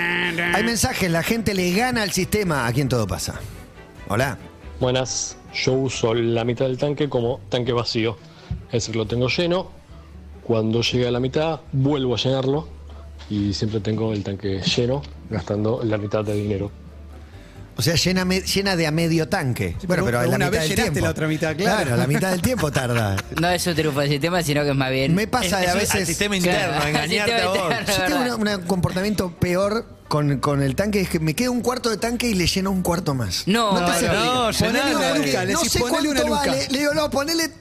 hay 0.54 0.64
mensajes, 0.64 1.10
la 1.12 1.24
gente 1.24 1.54
le 1.54 1.72
gana 1.74 2.04
al 2.04 2.12
sistema. 2.12 2.68
Aquí 2.68 2.82
en 2.82 2.90
todo 2.90 3.08
pasa. 3.08 3.40
Hola. 4.08 4.38
Buenas, 4.80 5.36
yo 5.66 5.74
uso 5.74 6.14
la 6.14 6.46
mitad 6.46 6.66
del 6.66 6.78
tanque 6.78 7.10
como 7.10 7.42
tanque 7.50 7.74
vacío. 7.74 8.18
Es 8.68 8.84
decir, 8.84 8.96
lo 8.96 9.06
tengo 9.06 9.28
lleno. 9.28 9.72
Cuando 10.50 10.82
llegue 10.82 11.08
a 11.08 11.12
la 11.12 11.20
mitad, 11.20 11.60
vuelvo 11.74 12.16
a 12.16 12.18
llenarlo. 12.18 12.68
Y 13.30 13.54
siempre 13.54 13.80
tengo 13.82 14.14
el 14.14 14.24
tanque 14.24 14.62
lleno, 14.64 15.04
gastando 15.30 15.82
la 15.84 16.00
mitad 16.00 16.24
de 16.26 16.34
dinero. 16.34 16.72
O 17.78 17.84
sea, 17.84 17.94
llena, 17.94 18.26
me- 18.26 18.42
llena 18.42 18.76
de 18.76 18.88
a 18.88 18.92
medio 18.92 19.30
tanque. 19.30 19.76
bueno, 19.86 20.04
pero 20.04 20.06
pero 20.06 20.24
en 20.24 20.30
la 20.32 20.36
una 20.38 20.46
mitad 20.48 20.52
vez 20.52 20.62
del 20.62 20.70
llenaste 20.70 20.92
tiempo. 20.92 21.06
la 21.06 21.12
otra 21.12 21.28
mitad, 21.28 21.56
claro. 21.56 21.96
la 21.98 22.08
mitad 22.08 22.32
del 22.32 22.42
tiempo 22.42 22.72
tarda. 22.72 23.16
No 23.40 23.48
es 23.48 23.68
un 23.68 23.76
triunfo 23.76 24.00
del 24.00 24.10
sistema, 24.10 24.42
sino 24.42 24.64
que 24.64 24.72
es 24.72 24.76
más 24.76 24.90
bien. 24.90 25.14
Me 25.14 25.28
pasa 25.28 25.60
de 25.60 25.68
a 25.68 25.70
Es- 25.70 25.76
es 25.76 25.82
veces. 25.82 25.96
al 26.02 26.06
sistema 26.08 26.36
Claro, 26.40 26.58
interno, 26.60 26.82
al 26.82 26.88
engañarte 26.90 27.32
sistema 27.32 27.52
a 27.52 27.54
vos. 27.54 27.72
interno. 27.80 27.94
Yo 27.94 28.06
tengo 28.26 28.36
una- 28.42 28.58
un 28.58 28.64
comportamiento 28.64 29.32
peor 29.40 29.86
con, 30.08 30.40
con 30.40 30.64
el 30.64 30.74
tanque, 30.76 31.02
es 31.02 31.10
que 31.10 31.20
me 31.20 31.36
queda 31.36 31.52
un 31.52 31.62
cuarto 31.62 31.92
de 31.92 31.98
tanque 31.98 32.28
y 32.28 32.34
le 32.34 32.48
lleno 32.48 32.72
un 32.72 32.82
cuarto 32.82 33.14
más. 33.14 33.44
No, 33.48 33.76
te 33.76 34.08
no, 34.08 34.48
no, 34.48 34.52
Ponele 34.58 34.80
llenalo. 34.80 34.98
una 34.98 35.18
luca, 35.20 35.46
le 35.46 35.54
no 35.54 35.60
sé 35.64 35.80
cuánto 35.80 36.10
una 36.10 36.22
luca. 36.24 36.32
vale. 36.32 36.68
Le 36.72 36.80
digo, 36.80 36.94
no, 36.96 37.10
ponele 37.12 37.52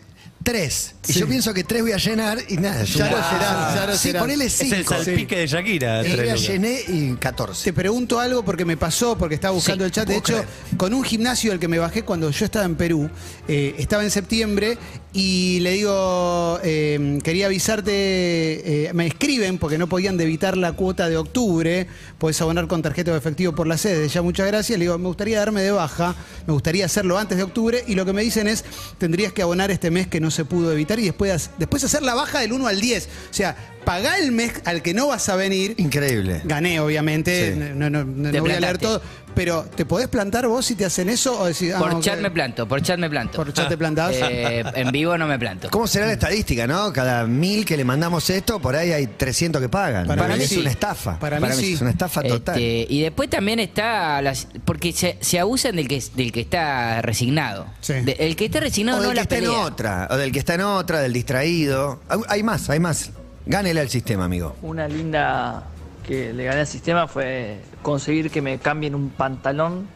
tres. 0.49 0.95
Y 1.07 1.13
Sí. 1.13 1.21
yo 1.21 1.27
pienso 1.29 1.53
que 1.53 1.63
tres 1.65 1.83
voy 1.83 1.93
a 1.93 1.97
llenar 1.99 2.39
y 2.49 2.57
nada. 2.57 2.83
es 2.83 2.95
Ya 2.95 3.05
llenás, 3.09 3.75
ya 3.75 3.87
lo 3.87 3.97
Sí, 3.97 4.09
llenás. 4.09 4.23
ponele 4.23 4.45
Es 4.47 4.61
el 4.63 4.69
cinco. 4.77 4.95
salpique 4.95 5.37
de 5.39 5.47
Shakira. 5.47 6.01
Tres 6.03 6.15
día 6.23 6.25
lucas. 6.35 6.41
llené 6.49 6.81
y 6.89 7.15
14. 7.17 7.65
Te 7.65 7.73
pregunto 7.73 8.19
algo 8.19 8.43
porque 8.45 8.65
me 8.65 8.77
pasó, 8.77 9.17
porque 9.19 9.35
estaba 9.35 9.53
buscando 9.55 9.85
Sí, 9.85 9.87
el 9.87 9.93
chat. 9.93 10.09
De 10.09 10.21
puedo 10.21 10.39
hecho, 10.41 10.49
con 10.77 10.95
un 10.95 11.05
gimnasio 11.05 11.53
al 11.53 11.59
que 11.59 11.69
me 11.69 11.79
bajé 11.79 12.03
cuando 12.03 12.31
yo 12.31 12.45
estaba 12.45 12.65
en 12.65 12.77
Perú, 12.77 13.11
eh, 13.47 13.75
estaba 13.79 14.03
en 14.05 14.11
septiembre 14.11 14.79
y 15.13 15.61
le 15.61 15.73
digo, 15.73 16.61
eh, 16.63 17.19
quería 17.25 17.47
avisarte, 17.47 17.93
eh, 17.93 18.93
me 18.93 19.07
escriben 19.07 19.57
porque 19.57 19.79
no 19.79 19.89
podían 19.89 20.19
debitar 20.19 20.57
la 20.57 20.73
cuota 20.73 21.09
de 21.09 21.17
octubre, 21.17 21.87
puedes 22.19 22.39
abonar 22.43 22.67
con 22.69 22.83
tarjeta 22.83 23.13
o 23.13 23.17
efectivo 23.17 23.55
por 23.55 23.67
la 23.67 23.79
sede, 23.79 24.07
ya 24.09 24.21
muchas 24.21 24.47
gracias. 24.47 24.79
Le 24.79 24.85
digo, 24.85 24.99
me 24.99 25.07
gustaría 25.09 25.39
darme 25.39 25.63
de 25.63 25.71
baja, 25.71 26.15
me 26.47 26.53
gustaría 26.53 26.85
hacerlo 26.85 27.17
antes 27.17 27.39
de 27.39 27.45
octubre 27.45 27.83
y 27.87 27.95
lo 27.95 28.05
que 28.05 28.13
me 28.13 28.23
dicen 28.23 28.49
es, 28.49 28.65
tendrías 28.99 29.33
que 29.33 29.41
abonar 29.41 29.71
este 29.71 29.91
mes 29.91 30.09
que 30.09 30.21
no 30.21 30.31
se 30.31 30.45
pudo 30.45 30.73
evitar 30.73 30.99
y 30.99 31.05
después, 31.05 31.51
después 31.59 31.85
hacer 31.85 32.03
la 32.03 32.15
baja 32.15 32.41
del 32.41 32.53
1 32.53 32.67
al 32.67 32.79
10. 32.79 33.09
O 33.31 33.35
sea, 33.35 33.57
pagá 33.89 34.19
el 34.19 34.33
mes 34.33 34.53
al 34.67 34.83
que 34.83 34.93
no 34.93 35.07
vas 35.07 35.31
a 35.31 35.37
venir 35.37 35.75
Increíble. 35.79 36.43
Gané, 36.45 36.79
obviamente, 36.81 37.55
Sí. 37.55 37.59
no, 37.75 37.89
no- 37.89 38.05
no- 38.05 38.31
Te 38.31 38.37
no 38.37 38.43
voy 38.45 38.53
a 38.53 38.61
leer 38.61 38.77
todo, 38.77 39.01
pero 39.35 39.63
¿te 39.65 39.87
podés 39.87 40.09
plantar 40.09 40.47
vos 40.47 40.67
si 40.67 40.75
te 40.75 40.85
hacen 40.85 41.09
eso? 41.09 41.41
O 41.41 41.47
ah, 41.47 41.79
Por 41.79 42.01
chat 42.01 42.21
me 42.21 42.31
planto, 42.31 42.69
por 42.69 42.83
chat 42.83 42.99
me 42.99 43.09
planto. 43.09 43.37
Por 43.37 43.51
chat 43.55 43.67
te 43.69 43.79
plantás. 43.79 44.15
Eh, 44.21 44.63
en 44.75 44.91
vivo 44.93 45.17
no 45.17 45.27
me 45.27 45.39
planto. 45.39 45.71
¿Cómo 45.71 45.87
será 45.87 46.05
la 46.07 46.13
estadística, 46.13 46.67
no? 46.67 46.93
Cada 46.93 47.27
mil 47.27 47.65
que 47.65 47.79
le 47.79 47.85
mandamos 47.85 48.29
esto, 48.29 48.61
por 48.61 48.77
ahí 48.77 48.93
hay 48.93 49.07
300 49.07 49.63
que 49.63 49.71
pagan. 49.71 50.07
Para 50.07 50.37
mí 50.37 50.43
es 50.43 50.51
sí. 50.51 50.59
una 50.59 50.71
estafa. 50.71 51.19
Para 51.19 51.41
mí 51.41 51.49
sí. 51.55 51.73
Es 51.73 51.81
una 51.81 51.91
estafa 51.91 52.23
total. 52.23 52.57
Este, 52.61 52.93
y 52.93 53.01
después 53.01 53.31
también 53.31 53.59
está 53.59 54.21
las, 54.21 54.49
porque 54.67 54.93
se, 54.93 55.17
se 55.23 55.39
abusan 55.39 55.77
del 55.77 55.89
que 55.89 56.03
del 56.15 56.31
que 56.31 56.41
está 56.41 57.01
resignado. 57.01 57.67
Sí. 57.81 57.95
De- 57.95 58.17
el 58.19 58.37
que 58.37 58.45
está 58.45 58.61
resignado 58.61 58.99
o 58.99 59.01
no 59.03 59.09
del 59.09 59.13
que 59.15 59.17
la 59.17 59.23
está 59.23 59.39
en 59.39 59.47
otra, 59.49 60.09
o 60.11 60.17
del 60.19 60.31
que 60.33 60.39
está 60.41 60.55
en 60.55 60.61
otra, 60.61 61.01
del 61.01 61.15
distraído. 61.15 62.01
Hay- 62.11 62.19
Hay 62.29 62.43
más, 62.43 62.69
hay 62.69 62.81
más. 62.81 63.11
Gánele 63.49 63.81
al 63.81 63.89
sistema, 63.89 64.27
amigo. 64.27 64.55
Una 64.63 64.87
linda 64.87 65.65
que 66.07 66.33
le 66.35 66.45
gané 66.45 66.61
al 66.61 66.67
sistema 66.67 67.09
fue 67.09 67.61
conseguir 67.83 68.31
que 68.31 68.43
me 68.43 68.59
cambien 68.59 68.95
un 68.95 69.09
pantalón 69.11 69.89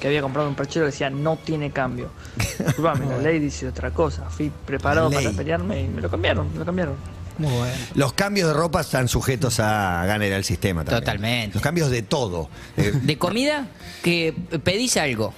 que 0.00 0.08
había 0.08 0.22
comprado 0.22 0.46
en 0.48 0.50
un 0.50 0.56
perchero 0.56 0.86
que 0.86 0.90
decía 0.92 1.08
no 1.08 1.36
tiene 1.36 1.70
cambio. 1.70 2.10
Disculpame, 2.58 3.06
la 3.06 3.18
ley 3.18 3.38
dice 3.38 3.68
otra 3.68 3.92
cosa. 3.92 4.28
Fui 4.28 4.50
preparado 4.66 5.10
para 5.10 5.30
pelearme 5.30 5.82
y 5.82 5.88
me 5.88 6.00
lo 6.02 6.10
cambiaron, 6.10 6.52
me 6.52 6.58
lo 6.58 6.64
cambiaron. 6.64 6.96
Muy 7.38 7.52
bueno. 7.52 7.74
Los 7.94 8.12
cambios 8.12 8.48
de 8.48 8.54
ropa 8.54 8.80
están 8.80 9.08
sujetos 9.08 9.60
a 9.60 10.04
gánele 10.04 10.34
al 10.34 10.44
sistema 10.44 10.84
también. 10.84 11.00
Totalmente. 11.00 11.54
Los 11.54 11.62
cambios 11.62 11.90
de 11.90 12.02
todo. 12.02 12.50
Eh, 12.76 12.92
De 13.02 13.16
comida, 13.18 13.68
que 14.02 14.34
pedís 14.62 14.96
algo. 14.96 15.32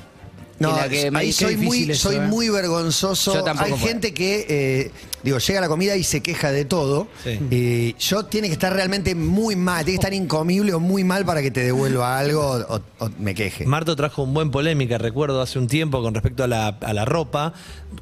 No, 0.59 0.77
que 0.89 1.11
me 1.11 1.19
ahí 1.21 1.33
soy 1.33 1.57
muy, 1.57 1.91
eso, 1.91 2.09
soy 2.09 2.17
¿eh? 2.17 2.21
muy 2.21 2.49
vergonzoso. 2.49 3.35
Yo 3.35 3.43
tampoco 3.45 3.67
Hay 3.67 3.73
puedo. 3.73 3.87
gente 3.87 4.15
que, 4.15 4.47
eh, 4.49 4.91
digo, 5.23 5.39
llega 5.39 5.61
la 5.61 5.69
comida 5.69 5.97
y 5.97 6.05
se 6.05 6.21
queja 6.23 6.51
de 6.53 6.65
todo. 6.65 7.09
Sí. 7.25 7.39
Y 7.51 7.95
yo 7.99 8.25
tiene 8.27 8.49
que 8.49 8.53
estar 8.55 8.73
realmente 8.73 9.15
muy 9.15 9.57
mal, 9.57 9.85
tiene 9.85 9.99
que 9.99 10.07
estar 10.07 10.15
incomible 10.15 10.75
o 10.75 10.81
muy 10.81 11.05
mal 11.05 11.25
para 11.25 11.43
que 11.43 11.51
te 11.51 11.63
devuelva 11.65 12.19
algo 12.19 12.41
o, 12.69 12.81
o 12.99 13.11
me 13.19 13.35
queje. 13.35 13.67
Marto 13.67 13.97
trajo 13.97 14.23
un 14.23 14.35
buen 14.35 14.51
polémica, 14.51 14.99
recuerdo 14.99 15.41
hace 15.43 15.59
un 15.59 15.67
tiempo 15.67 16.03
con 16.03 16.15
respecto 16.15 16.45
a 16.45 16.47
la, 16.49 16.69
a 16.69 16.93
la 16.93 17.05
ropa. 17.05 17.53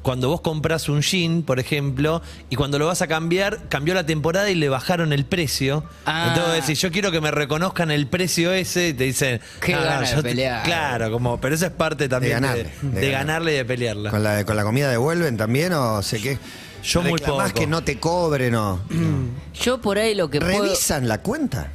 Cuando 0.01 0.29
vos 0.29 0.41
compras 0.41 0.87
un 0.89 1.01
jean, 1.01 1.43
por 1.43 1.59
ejemplo, 1.59 2.21
y 2.49 2.55
cuando 2.55 2.79
lo 2.79 2.87
vas 2.87 3.01
a 3.01 3.07
cambiar, 3.07 3.67
cambió 3.69 3.93
la 3.93 4.05
temporada 4.05 4.49
y 4.49 4.55
le 4.55 4.69
bajaron 4.69 5.11
el 5.11 5.25
precio. 5.25 5.83
Ah. 6.05 6.27
Entonces 6.29 6.65
decís, 6.65 6.79
yo 6.81 6.91
quiero 6.91 7.11
que 7.11 7.19
me 7.19 7.29
reconozcan 7.31 7.91
el 7.91 8.07
precio 8.07 8.53
ese, 8.53 8.89
y 8.89 8.93
te 8.93 9.03
dicen, 9.03 9.41
Qué 9.59 9.73
"Ah, 9.73 9.81
gana 9.83 9.99
de 10.01 10.07
yo 10.07 10.15
te-". 10.17 10.29
pelear. 10.29 10.63
Claro, 10.63 11.11
como, 11.11 11.39
pero 11.41 11.55
eso 11.55 11.65
es 11.65 11.71
parte 11.71 12.07
también 12.07 12.35
de, 12.41 12.47
ganarle, 12.47 12.63
de 12.81 12.99
de 13.01 13.11
ganar. 13.11 13.25
ganarle 13.27 13.53
y 13.53 13.55
de 13.57 13.65
pelearla. 13.65 14.09
¿Con 14.11 14.23
la, 14.23 14.45
¿Con 14.45 14.55
la 14.55 14.63
comida 14.63 14.89
devuelven 14.89 15.35
también 15.37 15.73
o 15.73 16.01
sé 16.01 16.21
qué? 16.21 16.37
Yo 16.83 17.01
muy 17.01 17.13
Reclamás 17.19 17.49
poco. 17.51 17.59
que 17.61 17.67
no 17.67 17.83
te 17.83 17.99
cobren 17.99 18.55
o... 18.55 18.81
Yo 19.61 19.79
por 19.81 19.97
ahí 19.97 20.15
lo 20.15 20.29
que 20.29 20.39
puedo. 20.39 20.63
¿Revisan 20.63 21.07
la 21.07 21.21
cuenta? 21.21 21.71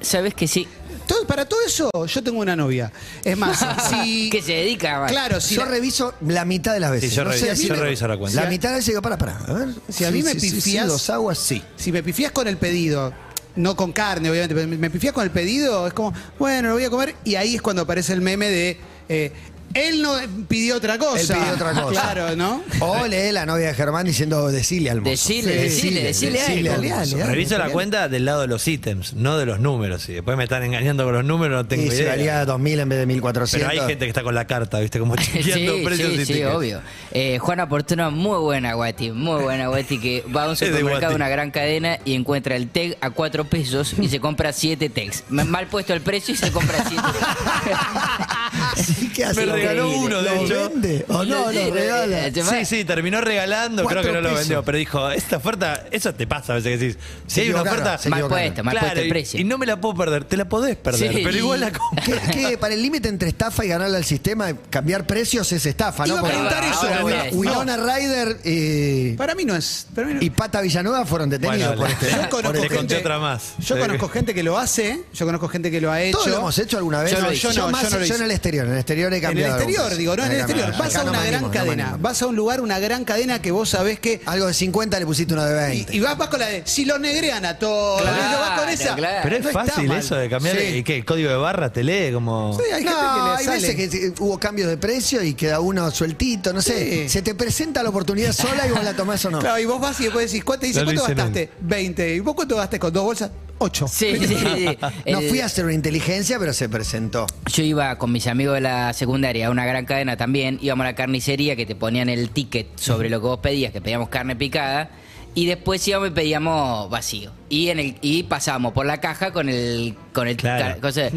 ¿Sabes 0.00 0.34
que 0.34 0.46
sí? 0.48 0.66
Todo- 1.06 1.26
para 1.26 1.44
todo 1.44 1.58
eso, 1.66 1.90
yo 2.06 2.22
tengo 2.22 2.38
una 2.38 2.54
novia. 2.54 2.92
Es 3.24 3.36
más, 3.36 3.58
si. 3.90 4.30
que 4.30 4.40
se 4.40 4.52
dedica 4.52 5.04
a. 5.04 5.08
Claro, 5.08 5.40
si 5.40 5.56
yo 5.56 5.64
la- 5.64 5.70
reviso 5.72 6.14
la 6.26 6.44
mitad 6.44 6.72
de 6.72 6.80
las 6.80 6.92
veces. 6.92 7.10
Sí, 7.10 7.16
yo 7.16 7.24
No 7.24 7.32
sé 7.32 7.46
reviso- 7.52 7.56
si 7.56 7.66
yo 7.68 7.74
me- 7.74 7.80
reviso 7.80 8.06
la 8.08 8.16
cuenta. 8.16 8.42
La 8.44 8.48
mitad 8.48 8.68
de 8.68 8.74
las 8.76 8.78
veces 8.78 8.86
digo, 8.92 9.02
para, 9.02 9.18
para. 9.18 9.36
A 9.38 9.52
ver. 9.52 9.68
Si 9.88 10.04
a 10.04 10.10
mí 10.12 10.22
me 10.22 10.34
pifias- 10.36 10.86
dos 10.86 11.10
aguas, 11.10 11.36
sí. 11.38 11.62
Si 11.76 11.90
me 11.90 12.02
pifias 12.04 12.30
con 12.32 12.46
el 12.46 12.56
pedido, 12.56 13.12
no 13.56 13.74
con 13.76 13.92
carne, 13.92 14.30
obviamente, 14.30 14.54
pero 14.54 14.68
me 14.68 14.88
pifias 14.90 15.12
con 15.12 15.24
el 15.24 15.30
pedido, 15.32 15.86
es 15.88 15.92
como, 15.92 16.14
bueno, 16.38 16.68
lo 16.68 16.74
voy 16.74 16.84
a 16.84 16.90
comer, 16.90 17.16
y 17.24 17.34
ahí 17.34 17.56
es 17.56 17.62
cuando 17.62 17.82
aparece 17.82 18.12
el 18.12 18.20
meme 18.20 18.48
de. 18.48 18.78
eh, 19.08 19.32
Él 19.74 20.02
no 20.02 20.14
pidió 20.48 20.76
otra 20.76 20.98
cosa. 20.98 21.20
Él 21.34 21.40
pidió 21.40 21.54
otra 21.54 21.72
cosa. 21.80 22.00
Claro, 22.00 22.34
¿no? 22.36 22.62
O 22.80 23.06
lee 23.06 23.30
la 23.30 23.46
novia 23.46 23.68
de 23.68 23.74
Germán 23.74 24.04
diciendo 24.04 24.48
decile 24.50 24.90
al 24.90 25.00
mozo. 25.00 25.10
Decile, 25.10 25.70
Sí, 25.70 25.90
decile, 25.90 26.38
decile 26.38 26.92
algo. 26.92 27.24
Reviso 27.24 27.56
la 27.56 27.68
cuenta 27.70 28.08
del 28.08 28.24
lado 28.24 28.40
de 28.42 28.48
los 28.48 28.66
ítems, 28.66 29.14
no 29.14 29.38
de 29.38 29.46
los 29.46 29.60
números. 29.60 30.08
Y 30.08 30.14
después 30.14 30.36
me 30.36 30.44
están 30.44 30.64
engañando 30.64 31.04
con 31.04 31.12
los 31.14 31.24
números, 31.24 31.56
no 31.62 31.68
tengo 31.68 31.84
Y 31.84 31.90
si 31.90 32.02
idea. 32.02 32.10
valía 32.10 32.44
2000 32.44 32.80
en 32.80 32.88
vez 32.88 32.98
de 32.98 33.06
1400. 33.06 33.68
Pero 33.68 33.82
hay 33.82 33.88
gente 33.88 34.04
que 34.06 34.08
está 34.10 34.22
con 34.24 34.34
la 34.34 34.46
carta, 34.46 34.80
¿viste? 34.80 34.98
Como 34.98 35.14
Sí, 35.18 35.30
chequeando 35.34 35.84
precios 35.84 36.08
sí, 36.08 36.14
y 36.14 36.24
sí, 36.26 36.32
tickets. 36.32 36.54
obvio. 36.54 36.80
Eh, 37.12 37.38
Juana 37.38 37.68
Portuna, 37.68 38.10
muy 38.10 38.38
buena 38.38 38.74
Guati, 38.74 39.12
muy 39.12 39.42
buena 39.42 39.68
Guati, 39.68 39.98
que 40.00 40.24
va 40.34 40.44
a 40.44 40.48
un 40.50 40.56
supermercado, 40.56 41.14
una 41.14 41.28
gran 41.28 41.50
cadena, 41.52 41.98
y 42.04 42.14
encuentra 42.14 42.56
el 42.56 42.68
TEG 42.68 42.98
a 43.00 43.10
cuatro 43.10 43.44
pesos 43.44 43.94
y 44.00 44.08
se 44.08 44.18
compra 44.18 44.52
siete 44.52 44.88
TEGs. 44.88 45.24
M- 45.30 45.44
Mal 45.44 45.68
puesto 45.68 45.92
el 45.94 46.00
precio 46.00 46.34
y 46.34 46.36
se 46.36 46.50
compra 46.50 46.84
siete 46.88 47.04
Sí, 48.76 49.08
¿qué 49.14 49.24
hace? 49.24 49.46
Me 49.46 49.52
regaló 49.52 49.90
uno, 49.90 50.22
de 50.22 50.30
¿Lo 50.34 50.44
hecho. 50.44 50.70
vende? 50.70 51.04
¿O 51.08 51.24
no? 51.24 51.50
¿Lo 51.52 51.70
regala? 51.74 52.26
Eh, 52.26 52.32
Sí, 52.34 52.64
sí, 52.64 52.84
terminó 52.84 53.20
regalando, 53.20 53.84
creo 53.84 54.02
que 54.02 54.12
no 54.12 54.20
lo 54.20 54.34
vendió, 54.34 54.62
pero 54.64 54.78
dijo, 54.78 55.10
esta 55.10 55.36
oferta, 55.38 55.86
eso 55.90 56.14
te 56.14 56.26
pasa 56.26 56.52
a 56.52 56.56
veces 56.56 56.78
que 56.78 56.84
decís, 56.84 56.98
si 57.26 57.34
Se 57.34 57.40
hay 57.42 57.48
una 57.50 57.60
equivocaron, 57.60 57.80
oferta, 57.82 57.98
se 58.02 58.08
Mal 58.10 58.18
equivocaron. 58.20 58.44
puesto, 58.48 58.64
mal 58.64 58.72
claro, 58.72 58.86
puesto 58.86 59.00
el 59.00 59.06
y- 59.06 59.10
precio. 59.10 59.40
Y, 59.40 59.44
no 59.44 59.58
me 59.58 59.66
la 59.66 59.80
puedo 59.80 59.94
perder, 59.94 60.24
te 60.24 60.36
la 60.36 60.44
podés 60.48 60.76
perder, 60.76 61.12
Sí. 61.12 61.20
pero 61.24 61.36
igual 61.36 61.60
la 61.60 61.72
compro. 61.72 62.04
¿Qué, 62.04 62.30
qué? 62.32 62.58
para 62.58 62.74
el 62.74 62.82
límite 62.82 63.08
entre 63.08 63.28
estafa 63.28 63.64
y 63.64 63.68
ganarle 63.68 63.96
al 63.96 64.04
sistema, 64.04 64.52
cambiar 64.70 65.06
precios 65.06 65.50
es 65.52 65.66
estafa, 65.66 66.06
¿no? 66.06 66.14
Iba 66.14 66.18
a 66.18 66.22
Porque 66.22 66.34
preguntar 66.36 66.64
eso, 66.64 66.80
ahora 66.88 67.04
Wi- 67.04 67.30
no. 67.32 67.38
Winona 67.38 67.76
Ryder 67.76 68.36
eh, 68.44 69.14
Para 69.16 69.34
mí 69.34 69.44
no 69.44 69.56
es. 69.56 69.86
para 69.94 70.06
mí 70.06 70.14
no- 70.14 70.22
y 70.22 70.30
Pata 70.30 70.60
Villanueva 70.60 71.04
fueron 71.06 71.28
detenidos 71.30 71.76
por 71.76 71.88
este. 71.90 72.10
Yo 72.10 72.16
por 72.18 72.28
conozco 72.30 72.56
este- 72.56 72.68
conté 72.76 72.94
gente- 72.94 72.96
otra 72.96 73.18
más. 73.18 73.54
Yo 73.58 73.74
Sí. 73.76 73.80
conozco 73.80 74.08
gente 74.08 74.34
que 74.34 74.42
lo 74.42 74.58
hace, 74.58 75.02
yo 75.14 75.26
conozco 75.26 75.48
gente 75.48 75.70
que 75.70 75.80
lo 75.80 75.90
ha 75.92 76.00
hecho. 76.02 76.18
Todos 76.18 76.30
lo 76.30 76.36
hemos 76.38 76.58
hecho 76.58 76.76
alguna 76.78 77.02
vez. 77.02 77.12
Yo 77.12 77.18
lo 77.20 77.26
No, 77.26 77.32
hice. 77.32 77.52
yo, 77.52 77.68
más- 77.70 77.90
yo 78.08 78.14
en 78.16 78.22
el 78.22 78.30
exterior, 78.60 78.66
en 78.66 78.72
el 78.72 78.78
exterior 78.78 79.12
he 79.12 79.16
En 79.16 79.22
el 79.24 79.28
cambiado. 79.28 79.54
exterior, 79.56 79.96
digo, 79.96 80.16
no 80.16 80.24
en 80.24 80.32
el 80.32 80.38
exterior. 80.38 80.66
cambiado. 80.70 80.84
Vas 80.84 80.96
Acá 80.96 81.06
a 81.06 81.10
una 81.10 81.24
gran 81.24 81.34
animo, 81.36 81.50
cadena, 81.52 81.96
vas 82.00 82.22
a 82.22 82.26
un 82.26 82.36
lugar, 82.36 82.60
una 82.60 82.78
gran 82.78 83.04
cadena 83.04 83.40
que 83.42 83.50
vos 83.50 83.68
sabés 83.70 84.00
que. 84.00 84.20
Algo 84.26 84.46
de 84.46 84.54
50 84.54 84.98
le 84.98 85.06
pusiste 85.06 85.34
uno 85.34 85.44
de 85.44 85.54
20. 85.54 85.92
Y, 85.92 85.96
y 85.96 86.00
vas, 86.00 86.16
vas 86.16 86.28
con 86.28 86.40
la 86.40 86.46
de, 86.46 86.62
si 86.66 86.84
lo 86.84 86.98
negrean 86.98 87.44
a 87.44 87.58
todos, 87.58 88.02
Claro, 88.02 88.16
¿no? 88.32 88.38
vas 88.40 88.60
con 88.60 88.68
esa. 88.68 88.94
claro. 88.94 89.20
Pero 89.22 89.36
es 89.36 89.52
fácil 89.52 89.90
eso 89.92 90.14
de 90.16 90.28
cambiar, 90.28 90.56
Sí. 90.56 90.62
¿y 90.76 90.82
qué? 90.82 90.96
¿El 90.96 91.04
código 91.04 91.30
de 91.30 91.36
barra 91.36 91.72
te 91.72 91.82
lee 91.84 92.12
como...? 92.12 92.56
Sí, 92.56 92.62
hay 92.72 92.82
gente 92.84 92.90
no, 92.90 93.14
que 93.14 93.20
le 93.30 93.36
hay 93.36 93.44
sale. 93.44 93.74
veces 93.74 94.00
que 94.00 94.12
hubo 94.22 94.38
cambios 94.38 94.68
de 94.68 94.76
precio 94.76 95.22
y 95.22 95.34
queda 95.34 95.60
uno 95.60 95.90
sueltito, 95.90 96.52
no 96.52 96.60
sé. 96.62 97.02
Sí. 97.04 97.08
Se 97.08 97.22
te 97.22 97.34
presenta 97.34 97.82
la 97.82 97.88
oportunidad 97.90 98.32
sola 98.32 98.66
y 98.66 98.70
vos 98.70 98.82
la 98.84 98.94
tomás 98.94 99.24
o 99.24 99.30
no. 99.30 99.38
Claro, 99.40 99.58
y 99.58 99.64
vos 99.64 99.80
vas 99.80 99.98
y 100.00 100.04
después 100.04 100.30
decís, 100.30 100.44
¿cuánto, 100.44 100.66
dice, 100.66 100.80
No 100.80 100.92
lo 100.92 101.00
¿cuánto 101.00 101.12
hice 101.12 101.14
gastaste? 101.14 101.50
20. 101.60 102.14
¿Y 102.14 102.20
vos 102.20 102.34
cuánto 102.34 102.56
gastaste 102.56 102.78
con 102.78 102.92
dos 102.92 103.04
bolsas? 103.04 103.30
8. 103.62 103.88
Sí, 103.88 104.16
sí, 104.26 104.34
sí. 104.36 104.78
No 105.12 105.20
fui 105.20 105.40
a 105.40 105.46
hacer 105.46 105.64
una 105.66 105.74
inteligencia, 105.74 106.38
pero 106.38 106.52
se 106.52 106.68
presentó. 106.68 107.26
Yo 107.52 107.62
iba 107.62 107.96
con 107.98 108.10
mis 108.10 108.26
amigos 108.26 108.54
de 108.54 108.62
la 108.62 108.92
secundaria 108.94 109.46
a 109.48 109.50
una 109.50 109.66
gran 109.66 109.84
cadena 109.84 110.16
también, 110.16 110.58
íbamos 110.62 110.84
a 110.84 110.88
la 110.90 110.94
carnicería 110.94 111.56
que 111.56 111.66
te 111.66 111.74
ponían 111.74 112.08
el 112.08 112.30
ticket 112.30 112.66
sobre 112.78 113.10
lo 113.10 113.20
que 113.20 113.26
vos 113.26 113.38
pedías, 113.40 113.72
que 113.72 113.80
pedíamos 113.80 114.08
carne 114.08 114.34
picada, 114.34 114.90
y 115.34 115.46
después 115.46 115.86
íbamos 115.86 116.08
y 116.08 116.12
pedíamos 116.12 116.88
vacío. 116.90 117.32
Y 117.50 117.68
en 117.68 117.78
el 117.80 117.96
y 118.00 118.22
pasábamos 118.24 118.72
por 118.72 118.86
la 118.86 118.98
caja 119.00 119.32
con 119.32 119.48
el 119.48 119.94
con 120.12 120.26
el 120.26 120.36
Claro. 120.36 120.80
cosa- 120.80 121.10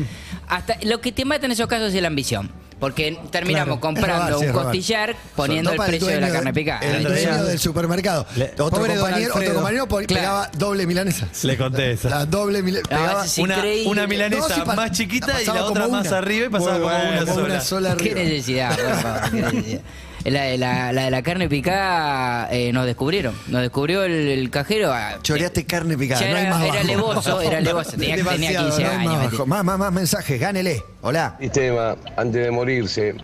hasta 0.48 0.78
lo 0.84 1.00
que 1.02 1.12
te 1.12 1.26
mata 1.26 1.46
en 1.46 1.54
esos 1.54 1.68
casos 1.68 1.94
es 1.94 2.02
la 2.02 2.10
ambición. 2.10 2.52
Porque 2.84 3.18
terminamos 3.32 3.76
Es 3.76 3.82
comprando 3.82 4.40
sí, 4.40 4.44
un 4.44 4.50
es 4.50 4.56
costillar 4.58 5.16
poniendo 5.38 5.72
el 5.72 5.78
precio 5.78 6.06
de 6.08 6.16
la 6.16 6.20
dueño 6.28 6.34
carne 6.34 6.54
picada. 6.54 6.80
El 6.82 7.06
otro 7.06 7.12
dueño 7.16 7.44
del 7.46 7.60
supermercado. 7.60 8.26
Le- 8.36 8.52
otro, 8.60 8.70
Pobre 8.72 8.96
don 8.96 9.06
compañero, 9.06 9.34
otro 9.36 9.54
compañero 9.54 9.88
po- 9.88 9.96
Claro. 10.00 10.08
pegaba 10.14 10.52
doble 10.58 10.86
milanesa. 10.86 11.28
Le 11.44 11.58
conté 11.58 11.92
esa. 11.94 12.10
La 12.10 12.26
doble 12.26 12.62
milanesa. 12.62 12.90
Ah, 12.94 12.98
pegaba 13.00 13.24
una, 13.38 13.56
increíble. 13.56 13.90
una 13.90 14.08
milanesa 14.08 14.48
No, 14.50 14.56
sí, 14.56 14.62
pa- 14.66 14.76
más 14.76 14.92
chiquita 14.92 15.28
y 15.28 15.46
pasaba 15.46 15.60
la 15.60 15.66
otra 15.66 15.84
como 15.86 15.96
más 15.98 16.08
una. 16.08 16.18
arriba 16.18 16.46
y 16.46 16.50
pasaba 16.50 16.72
Muy 16.74 16.82
como 16.82 16.94
bueno, 16.94 17.10
una 17.12 17.20
como 17.22 17.34
sola. 17.36 17.46
una 17.54 17.62
sola 17.62 17.96
¿Qué 17.96 18.12
arriba. 18.12 18.20
necesidad? 18.20 18.76
por 18.76 18.96
favor, 19.02 19.32
qué 19.32 19.42
necesidad. 19.42 19.82
La, 20.26 20.44
de 20.44 20.58
la, 20.58 20.94
la 20.94 21.04
de 21.06 21.12
la 21.12 21.22
carne 21.22 21.50
picada 21.50 22.48
eh, 22.50 22.72
nos 22.72 22.86
descubrieron. 22.86 23.36
Nos 23.48 23.62
descubrió 23.62 24.04
el, 24.04 24.14
el 24.14 24.50
cajero. 24.50 24.92
ah, 24.94 25.18
Choreaste 25.22 25.66
carne 25.66 25.98
picada. 25.98 26.22
Ya 26.22 26.30
no 26.32 26.36
hay 26.38 26.42
era- 26.46 26.50
más 26.56 26.64
era 26.64 26.74
bajo. 26.76 26.88
levoso, 26.88 27.42
era 27.42 27.60
levoso. 27.62 27.92
Tenía- 27.92 28.16
tenía 28.16 28.24
Demasiado, 28.24 28.66
15 28.70 28.84
no 28.84 28.90
hay 28.90 28.96
años, 28.98 29.12
Más, 29.14 29.24
metí. 29.24 29.36
bajo. 29.36 29.46
más, 29.48 29.64
más, 29.66 29.80
más 29.80 29.92
mensajes. 29.92 30.40
Gánele. 30.40 30.84
Hola. 31.02 31.36
Sistema, 31.42 31.96
antes 32.16 32.46
de 32.46 32.52
morirse, 32.52 33.16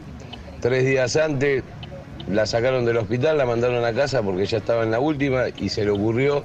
tres 0.59 0.85
días 0.85 1.15
antes, 1.15 1.63
la 2.29 2.45
sacaron 2.45 2.83
del 2.85 2.97
hospital, 2.97 3.37
la 3.37 3.45
mandaron 3.45 3.83
a 3.85 3.93
casa 3.93 4.21
porque 4.21 4.45
ya 4.45 4.57
estaba 4.57 4.83
en 4.83 4.91
la 4.91 4.99
última 4.99 5.45
y 5.57 5.69
se 5.69 5.85
le 5.85 5.91
ocurrió, 5.91 6.43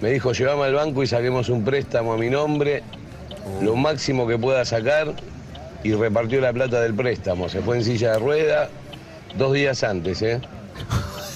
me 0.00 0.10
dijo, 0.10 0.32
llevame 0.32 0.64
al 0.64 0.74
banco 0.74 1.02
y 1.02 1.06
saquemos 1.06 1.50
un 1.50 1.62
préstamo 1.62 2.14
a 2.14 2.16
mi 2.16 2.30
nombre, 2.30 2.82
lo 3.60 3.76
máximo 3.76 4.26
que 4.26 4.38
pueda 4.38 4.64
sacar, 4.64 5.12
y 5.82 5.92
repartió 5.92 6.40
la 6.40 6.54
plata 6.54 6.80
del 6.80 6.94
préstamo. 6.94 7.50
Se 7.50 7.60
fue 7.60 7.76
en 7.76 7.84
silla 7.84 8.12
de 8.12 8.18
rueda 8.18 8.70
dos 9.36 9.52
días 9.52 9.82
antes, 9.84 10.22
¿eh? 10.22 10.40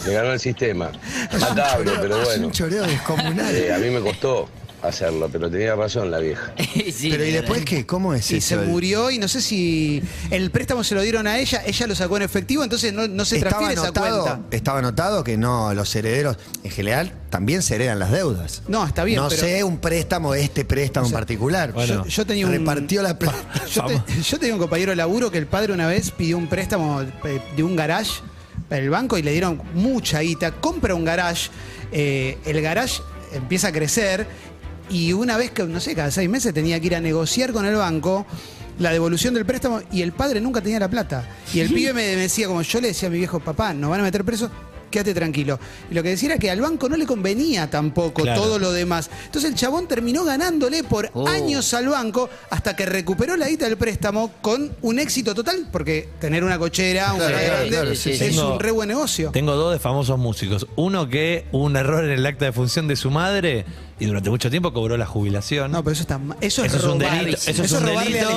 Le 0.07 0.13
ganó 0.13 0.33
el 0.33 0.41
sistema. 0.41 0.91
Macabro, 1.41 1.93
pero 2.01 2.19
Es 2.21 2.25
bueno. 2.25 2.47
un 2.47 2.53
choreo 2.53 2.85
descomunal. 2.85 3.55
Eh, 3.55 3.73
a 3.73 3.79
mí 3.79 3.91
me 3.91 4.01
costó 4.01 4.49
hacerlo, 4.83 5.29
pero 5.31 5.51
tenía 5.51 5.75
razón 5.75 6.11
la 6.11 6.19
vieja. 6.19 6.53
Sí, 6.93 7.11
pero 7.11 7.25
¿y 7.25 7.31
de 7.33 7.41
después 7.41 7.65
qué? 7.65 7.85
¿Cómo 7.87 8.15
es 8.15 8.31
Y 8.31 8.37
eso? 8.39 8.49
se 8.49 8.57
murió 8.57 9.11
y 9.11 9.19
no 9.19 9.29
sé 9.29 9.41
si 9.41 10.03
el 10.31 10.51
préstamo 10.51 10.83
se 10.85 10.95
lo 10.95 11.03
dieron 11.03 11.27
a 11.27 11.39
ella, 11.39 11.63
ella 11.67 11.87
lo 11.87 11.95
sacó 11.95 12.17
en 12.17 12.23
efectivo, 12.25 12.63
entonces 12.65 12.93
no, 12.93 13.07
no 13.09 13.25
se 13.25 13.37
Estaba 13.37 13.51
transfiere 13.59 13.75
esa 13.75 13.83
anotado, 13.89 14.23
cuenta. 14.23 14.57
estaba 14.57 14.79
anotado 14.81 15.25
que 15.25 15.37
no, 15.37 15.73
los 15.75 15.95
herederos 15.95 16.37
en 16.65 16.71
general 16.71 17.13
también 17.31 17.63
se 17.63 17.75
heredan 17.77 17.99
las 17.99 18.11
deudas. 18.11 18.63
No, 18.69 18.85
está 18.87 19.05
bien, 19.05 19.21
No 19.21 19.29
pero- 19.29 19.41
sé 19.41 19.63
un 19.65 19.79
préstamo, 19.79 20.35
este 20.35 20.65
préstamo 20.65 21.07
en 21.07 21.13
particular. 21.13 21.73
Bueno. 21.73 22.05
Yo, 22.05 22.07
yo 22.07 22.27
tenía 22.27 22.47
un, 22.47 22.53
Repartió 22.53 23.03
la 23.03 23.19
plata. 23.19 23.37
yo, 23.73 23.85
te- 23.85 24.23
yo 24.23 24.39
tenía 24.39 24.55
un 24.55 24.61
compañero 24.61 24.91
de 24.91 24.97
laburo 24.97 25.31
que 25.31 25.39
el 25.39 25.47
padre 25.47 25.73
una 25.73 25.87
vez 25.87 26.11
pidió 26.11 26.39
un 26.39 26.49
préstamo 26.49 27.03
eh, 27.03 27.41
de 27.57 27.63
un 27.63 27.77
garage 27.77 28.21
para 28.69 28.83
el 28.83 28.91
banco 28.91 29.17
y 29.19 29.23
le 29.23 29.33
dieron 29.33 29.61
mucha 29.75 30.21
guita. 30.21 30.53
Compra 30.53 30.95
un 30.95 31.05
garage, 31.05 31.51
eh, 31.93 32.39
el 32.45 32.61
garage 32.61 33.01
empieza 33.33 33.69
a 33.69 33.73
crecer 33.73 34.27
y 34.91 35.13
una 35.13 35.37
vez 35.37 35.51
que, 35.51 35.65
no 35.65 35.81
sé, 35.81 35.95
cada 35.95 36.11
seis 36.11 36.29
meses 36.29 36.53
tenía 36.55 36.79
que 36.81 36.87
ir 36.87 36.97
a 36.97 37.01
negociar 37.01 37.53
con 37.53 37.67
el 37.67 37.75
banco 37.77 38.27
la 38.79 38.91
devolución 38.93 39.35
del 39.35 39.45
préstamo 39.45 39.81
y 39.91 40.03
el 40.03 40.13
padre 40.13 40.41
nunca 40.41 40.61
tenía 40.61 40.79
la 40.79 40.89
plata. 40.89 41.29
Y 41.53 41.61
el 41.61 41.73
pibe 41.73 41.93
me, 41.93 42.03
decía, 42.17 42.47
como 42.47 42.63
yo 42.63 42.81
le 42.81 42.89
decía 42.89 43.09
a 43.09 43.11
mi 43.11 43.19
viejo, 43.19 43.41
papá, 43.41 43.75
nos 43.75 43.91
van 43.91 44.01
a 44.01 44.03
meter 44.05 44.25
preso, 44.25 44.51
quédate 44.89 45.13
tranquilo. 45.15 45.59
Y 45.91 45.95
lo 45.95 46.03
que 46.05 46.11
decía 46.11 46.29
era 46.31 46.39
que 46.39 46.49
al 46.49 46.61
banco 46.61 46.89
no 46.89 46.97
le 46.97 47.05
convenía 47.05 47.69
tampoco 47.69 48.23
Claro. 48.23 48.41
todo 48.41 48.59
lo 48.61 48.71
demás. 48.73 49.11
Entonces 49.27 49.51
el 49.51 49.57
chabón 49.57 49.89
terminó 49.89 50.25
ganándole 50.25 50.85
por 50.85 51.11
Oh. 51.13 51.27
años 51.27 51.75
al 51.75 51.89
banco 51.89 52.31
hasta 52.51 52.77
que 52.77 52.87
recuperó 52.87 53.37
la 53.37 53.49
guita 53.49 53.65
del 53.67 53.77
préstamo 53.77 54.31
con 54.41 54.71
un 54.81 54.99
éxito 55.01 55.35
total, 55.35 55.67
porque 55.73 56.09
tener 56.21 56.45
una 56.45 56.57
cochera, 56.57 57.13
un 57.15 57.19
Claro, 57.19 57.37
grande, 57.37 57.69
claro, 57.71 57.95
sí, 57.97 58.13
es. 58.13 58.19
Tengo- 58.21 58.53
un 58.55 58.61
re 58.61 58.71
buen 58.71 58.89
negocio. 58.89 59.31
Tengo 59.33 59.57
dos 59.57 59.73
de 59.73 59.81
famosos 59.81 60.17
músicos. 60.21 60.69
Uno 60.77 61.09
que 61.09 61.47
hubo 61.51 61.65
un 61.65 61.75
error 61.77 62.05
en 62.05 62.13
el 62.13 62.25
acta 62.25 62.45
de 62.45 62.53
función 62.53 62.87
de 62.87 62.95
su 62.95 63.11
madre 63.11 63.67
y 64.01 64.07
durante 64.07 64.31
mucho 64.31 64.51
tiempo 64.51 64.73
cobró 64.73 64.97
la 64.97 65.07
jubilación. 65.07 65.73
No, 65.73 65.83
pero 65.83 65.93
eso 65.93 66.03
está 66.03 66.21
eso, 66.41 66.65
Eso 66.65 66.77
es 66.77 66.85
un 66.85 66.99
delito. 66.99 67.37
Eso 67.47 67.63
es 67.65 67.73
un 67.73 67.85
delito. 67.87 68.29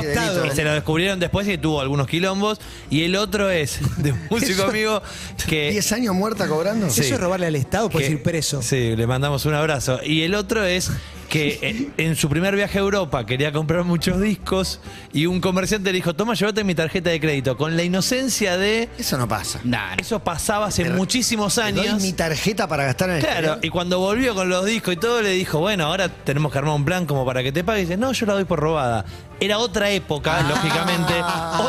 al 0.44 0.56
se 0.56 0.64
lo 0.64 0.74
descubrieron 0.74 1.20
después 1.20 1.48
y 1.48 1.58
tuvo 1.58 1.82
algunos 1.82 2.08
quilombos. 2.08 2.60
Y 2.90 3.04
el 3.04 3.16
otro 3.16 3.50
es 3.50 3.80
de 3.98 4.12
un 4.12 4.20
músico 4.30 4.54
Eso- 4.64 4.70
amigo 4.70 5.02
que. 5.48 5.72
10 5.72 5.92
años 5.92 6.16
muerta 6.16 6.48
cobrando. 6.48 6.90
Sí. 6.90 7.02
Eso 7.02 7.16
es 7.16 7.20
robarle 7.22 7.48
al 7.48 7.56
Estado, 7.56 7.90
puedes 7.90 8.08
que- 8.10 8.16
ir 8.16 8.24
preso. 8.24 8.62
Sí, 8.62 8.96
le 8.96 9.08
mandamos 9.08 9.46
un 9.46 9.54
abrazo. 9.54 10.00
Y 10.04 10.24
el 10.24 10.36
otro 10.36 10.64
es 10.66 10.92
que 11.32 11.60
eh, 11.62 11.90
en 11.98 12.18
su 12.18 12.28
primer 12.28 12.54
viaje 12.58 12.78
a 12.78 12.82
Europa 12.82 13.26
quería 13.26 13.54
comprar 13.54 13.86
muchos 13.86 14.20
discos 14.20 14.82
y 15.14 15.28
un 15.28 15.40
comerciante 15.40 15.90
le 15.92 15.96
dijo, 15.96 16.14
toma, 16.14 16.34
llévate 16.34 16.66
mi 16.66 16.76
tarjeta 16.76 17.10
de 17.10 17.22
crédito. 17.22 17.56
Con 17.56 17.78
la 17.78 17.84
inocencia 17.84 18.58
de... 18.58 18.90
Eso 18.98 19.18
no 19.18 19.30
pasa. 19.30 19.62
Nah, 19.64 19.96
Eso 19.98 20.20
pasaba 20.20 20.66
hace 20.66 20.90
muchísimos 20.90 21.56
Te 21.56 21.72
doy 21.72 21.88
años. 21.88 22.02
mi 22.02 22.12
tarjeta 22.12 22.68
para 22.68 22.84
gastar 22.84 23.12
en 23.12 23.16
el 23.16 23.22
Claro, 23.22 23.60
y 23.62 23.70
cuando 23.70 24.00
volvió 24.00 24.36
con 24.36 24.50
los 24.50 24.66
discos 24.66 24.94
y 24.94 24.98
todo, 24.98 25.22
le 25.22 25.30
dijo, 25.30 25.60
bueno, 25.60 25.86
ahora 25.86 26.10
tenemos 26.10 26.52
que 26.52 26.58
armar 26.58 26.76
un 26.76 26.84
plan 26.84 27.06
como 27.06 27.26
para 27.26 27.42
que 27.44 27.54
te 27.54 27.64
pague. 27.64 27.80
Y 27.80 27.84
dice, 27.86 27.96
no, 27.96 28.12
yo 28.12 28.26
la 28.26 28.34
doy 28.34 28.44
por 28.44 28.60
robada. 28.60 29.06
Era 29.40 29.58
otra 29.58 29.90
época, 29.90 30.38
Ah. 30.40 30.46
lógicamente, 30.50 31.14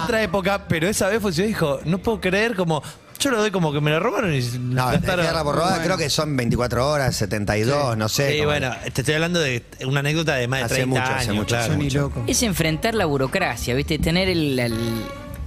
otra 0.02 0.22
época, 0.24 0.66
pero 0.68 0.88
esa 0.88 1.06
vez 1.08 1.22
funcionó 1.22 1.46
y 1.46 1.52
dijo, 1.52 1.80
no 1.84 1.98
puedo 1.98 2.20
creer 2.20 2.56
como, 2.56 2.82
yo 3.22 3.30
lo 3.30 3.38
doy 3.38 3.50
como 3.50 3.72
que 3.72 3.80
me 3.80 3.90
la 3.90 3.98
robaron 4.00 4.34
y 4.34 4.40
No, 4.58 4.86
gastaron- 4.90 5.24
tierra 5.24 5.42
por 5.44 5.54
robada 5.54 5.72
Bueno. 5.76 5.84
creo 5.86 5.98
que 5.98 6.10
son 6.10 6.36
24 6.36 6.90
horas, 6.90 7.14
72, 7.16 7.96
no 7.96 8.08
sé. 8.08 8.30
Sí, 8.32 8.38
como- 8.38 8.50
bueno, 8.50 8.70
te 8.92 9.00
estoy 9.02 9.14
hablando 9.14 9.40
de 9.40 9.62
una 9.86 10.00
anécdota 10.00 10.34
de 10.34 10.48
más 10.48 10.60
de 10.60 10.64
Hace 10.66 10.74
30 10.76 11.00
mucho, 11.00 11.14
hace 11.14 11.32
mucho, 11.32 11.46
claro. 11.56 11.76
Ni 11.76 11.90
loco. 11.90 12.24
Es 12.26 12.42
enfrentar 12.42 12.94
la 12.94 13.06
burocracia, 13.06 13.74
¿viste? 13.74 13.98
Tener 13.98 14.28
el, 14.28 14.58
el- 14.58 15.04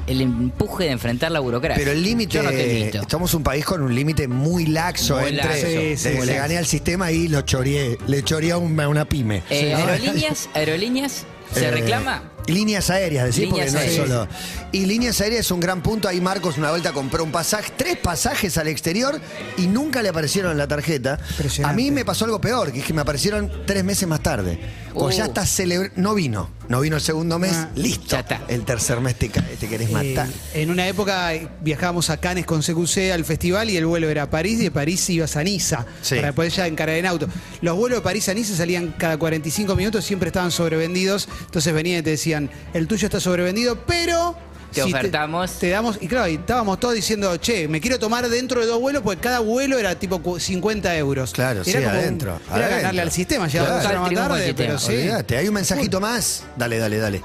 el 0.07 0.21
empuje 0.21 0.83
de 0.83 0.91
enfrentar 0.91 1.31
la 1.31 1.39
burocracia. 1.39 1.81
Pero 1.83 1.91
el 1.91 2.03
límite, 2.03 2.35
Yo 2.35 2.43
no 2.43 2.49
te 2.51 2.79
invito. 2.79 3.01
somos 3.09 3.33
un 3.33 3.41
país 3.43 3.65
con 3.65 3.81
un 3.81 3.93
límite 3.95 4.27
muy 4.27 4.67
laxo 4.67 5.17
Muy 5.19 5.29
entre 5.29 5.45
laxo. 5.47 5.65
Sí, 5.65 5.73
de- 5.73 5.97
sí, 5.97 6.09
le 6.25 6.35
gané 6.35 6.57
al 6.59 6.65
sistema 6.67 7.11
y 7.11 7.27
lo 7.27 7.41
choreé, 7.41 7.97
le 8.07 8.23
choreé 8.23 8.51
a 8.51 8.57
una, 8.57 8.87
una 8.87 9.05
pyme. 9.05 9.41
Eh, 9.49 9.73
aerolíneas, 9.73 10.47
aerolíneas, 10.53 11.25
¿se 11.53 11.65
Eh, 11.67 11.71
reclama? 11.71 12.21
Líneas 12.47 12.89
aéreas, 12.89 13.25
decir, 13.25 13.49
porque 13.49 13.71
no 13.71 13.79
es 13.79 13.95
solo. 13.95 14.27
Y 14.71 14.85
líneas 14.85 15.19
aéreas 15.21 15.45
es 15.45 15.51
un 15.51 15.59
gran 15.59 15.81
punto. 15.81 16.07
Ahí 16.07 16.21
Marcos 16.21 16.57
una 16.57 16.69
vuelta 16.69 16.93
compró 16.93 17.23
un 17.23 17.31
pasaje, 17.31 17.71
tres 17.75 17.97
pasajes 17.97 18.57
al 18.57 18.67
exterior 18.67 19.19
y 19.57 19.67
nunca 19.67 20.01
le 20.01 20.09
aparecieron 20.09 20.51
en 20.51 20.57
la 20.57 20.67
tarjeta. 20.67 21.19
A 21.63 21.73
mí 21.73 21.91
me 21.91 22.05
pasó 22.05 22.25
algo 22.25 22.39
peor, 22.39 22.71
que 22.71 22.79
es 22.79 22.85
que 22.85 22.93
me 22.93 23.01
aparecieron 23.01 23.51
tres 23.65 23.83
meses 23.83 24.07
más 24.07 24.21
tarde. 24.21 24.59
Uh. 24.93 25.09
ya 25.09 25.25
está 25.25 25.45
celebrando. 25.45 26.01
No 26.01 26.13
vino. 26.13 26.49
No 26.69 26.81
vino 26.81 26.95
el 26.95 27.01
segundo 27.01 27.37
mes, 27.39 27.53
Ah, 27.53 27.69
listo. 27.75 28.07
ya 28.09 28.19
está. 28.21 28.41
El 28.47 28.65
tercer 28.65 28.99
mes 29.01 29.15
te, 29.15 29.29
cae, 29.29 29.55
te 29.55 29.67
querés 29.67 29.89
Eh, 29.89 29.93
matar. 29.93 30.27
en 30.53 30.71
una 30.71 30.87
época 30.87 31.33
eh, 31.33 31.47
viajábamos 31.61 32.09
a 32.09 32.17
Cannes 32.17 32.45
con 32.45 32.61
CQC 32.61 33.11
al 33.13 33.23
festival 33.25 33.69
y 33.69 33.77
el 33.77 33.85
vuelo 33.85 34.09
era 34.09 34.23
a 34.23 34.29
París 34.29 34.59
y 34.59 34.63
de 34.63 34.71
París 34.71 35.07
ibas 35.09 35.35
a 35.37 35.43
Niza 35.43 35.85
Sí. 36.01 36.15
para 36.15 36.33
poder 36.33 36.51
ya 36.51 36.65
encarar 36.67 36.95
en 36.95 37.05
auto. 37.05 37.27
Los 37.61 37.75
vuelos 37.77 37.99
de 37.99 38.03
París 38.03 38.27
a 38.29 38.33
Niza 38.33 38.55
salían 38.55 38.93
cada 38.97 39.17
45 39.17 39.75
minutos, 39.75 40.03
siempre 40.05 40.27
estaban 40.27 40.51
sobrevendidos. 40.51 41.27
Entonces 41.45 41.73
venían 41.73 41.99
y 41.99 42.03
te 42.03 42.09
decían, 42.11 42.49
el 42.73 42.87
tuyo 42.87 43.05
está 43.07 43.19
sobrevendido, 43.19 43.85
pero... 43.85 44.35
Te 44.75 44.83
ofertamos. 44.83 45.51
Te, 45.53 45.69
damos, 45.69 45.97
y 46.01 46.07
claro, 46.07 46.27
y 46.27 46.35
estábamos 46.35 46.79
todos 46.79 46.93
diciendo, 46.93 47.35
che, 47.37 47.67
me 47.67 47.79
quiero 47.81 47.97
tomar 47.99 48.27
dentro 48.29 48.61
de 48.61 48.67
dos 48.67 48.79
vuelos, 48.79 49.01
porque 49.03 49.21
cada 49.21 49.39
vuelo 49.39 49.77
era 49.79 49.95
tipo 49.95 50.19
cu- 50.21 50.39
50 50.39 50.95
euros. 50.97 51.31
Claro, 51.31 51.61
era 51.61 51.65
sí, 51.65 51.71
como 51.73 51.85
un- 51.85 51.95
adentro, 51.95 52.39
era 52.47 52.55
adentro. 52.55 52.77
ganarle 52.77 53.01
al 53.01 53.11
sistema, 53.11 53.47
llegaba 53.47 53.79
Claro. 53.81 54.01
más 54.01 54.13
tarde, 54.13 54.53
pero 54.53 54.77
sí. 54.77 54.93
Olvídate, 54.93 55.37
hay 55.37 55.47
un 55.47 55.53
mensajito 55.53 55.99
más. 55.99 56.43
Dale, 56.57 56.77
dale, 56.77 56.97
dale. 56.97 57.21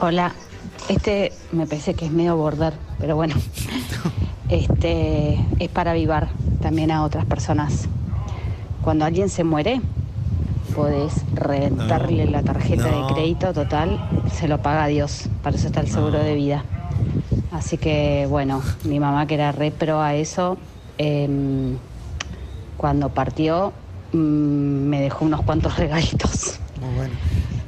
Hola, 0.00 0.32
este 0.88 1.32
me 1.52 1.66
parece 1.66 1.94
que 1.94 2.04
es 2.06 2.10
medio 2.12 2.36
border, 2.36 2.74
pero 2.98 3.16
bueno, 3.16 3.34
este 4.48 5.38
es 5.58 5.68
para 5.70 5.92
avivar 5.92 6.28
también 6.60 6.90
a 6.90 7.04
otras 7.04 7.24
personas. 7.24 7.86
Cuando 8.82 9.04
alguien 9.04 9.28
se 9.30 9.44
muere, 9.44 9.80
podés 10.74 11.12
reventarle 11.34 12.26
la 12.26 12.42
tarjeta 12.42 12.88
No. 12.90 13.06
de 13.08 13.14
crédito 13.14 13.52
total, 13.52 14.08
se 14.32 14.48
lo 14.48 14.60
paga 14.62 14.86
Dios, 14.86 15.28
para 15.42 15.56
eso 15.56 15.66
está 15.66 15.80
el 15.80 15.88
seguro 15.90 16.18
de 16.18 16.34
vida. 16.34 16.64
Así 17.52 17.78
que 17.78 18.26
bueno, 18.28 18.62
mi 18.84 18.98
mamá 19.00 19.26
que 19.26 19.34
era 19.34 19.52
re 19.52 19.70
pro 19.70 20.00
a 20.00 20.14
eso, 20.14 20.58
em, 20.98 21.76
cuando 22.76 23.08
partió 23.10 23.72
mm, 24.12 24.16
me 24.16 25.00
dejó 25.00 25.24
unos 25.24 25.42
cuantos 25.42 25.76
regalitos. 25.78 26.58
Muy 26.80 26.94
bueno. 26.94 27.14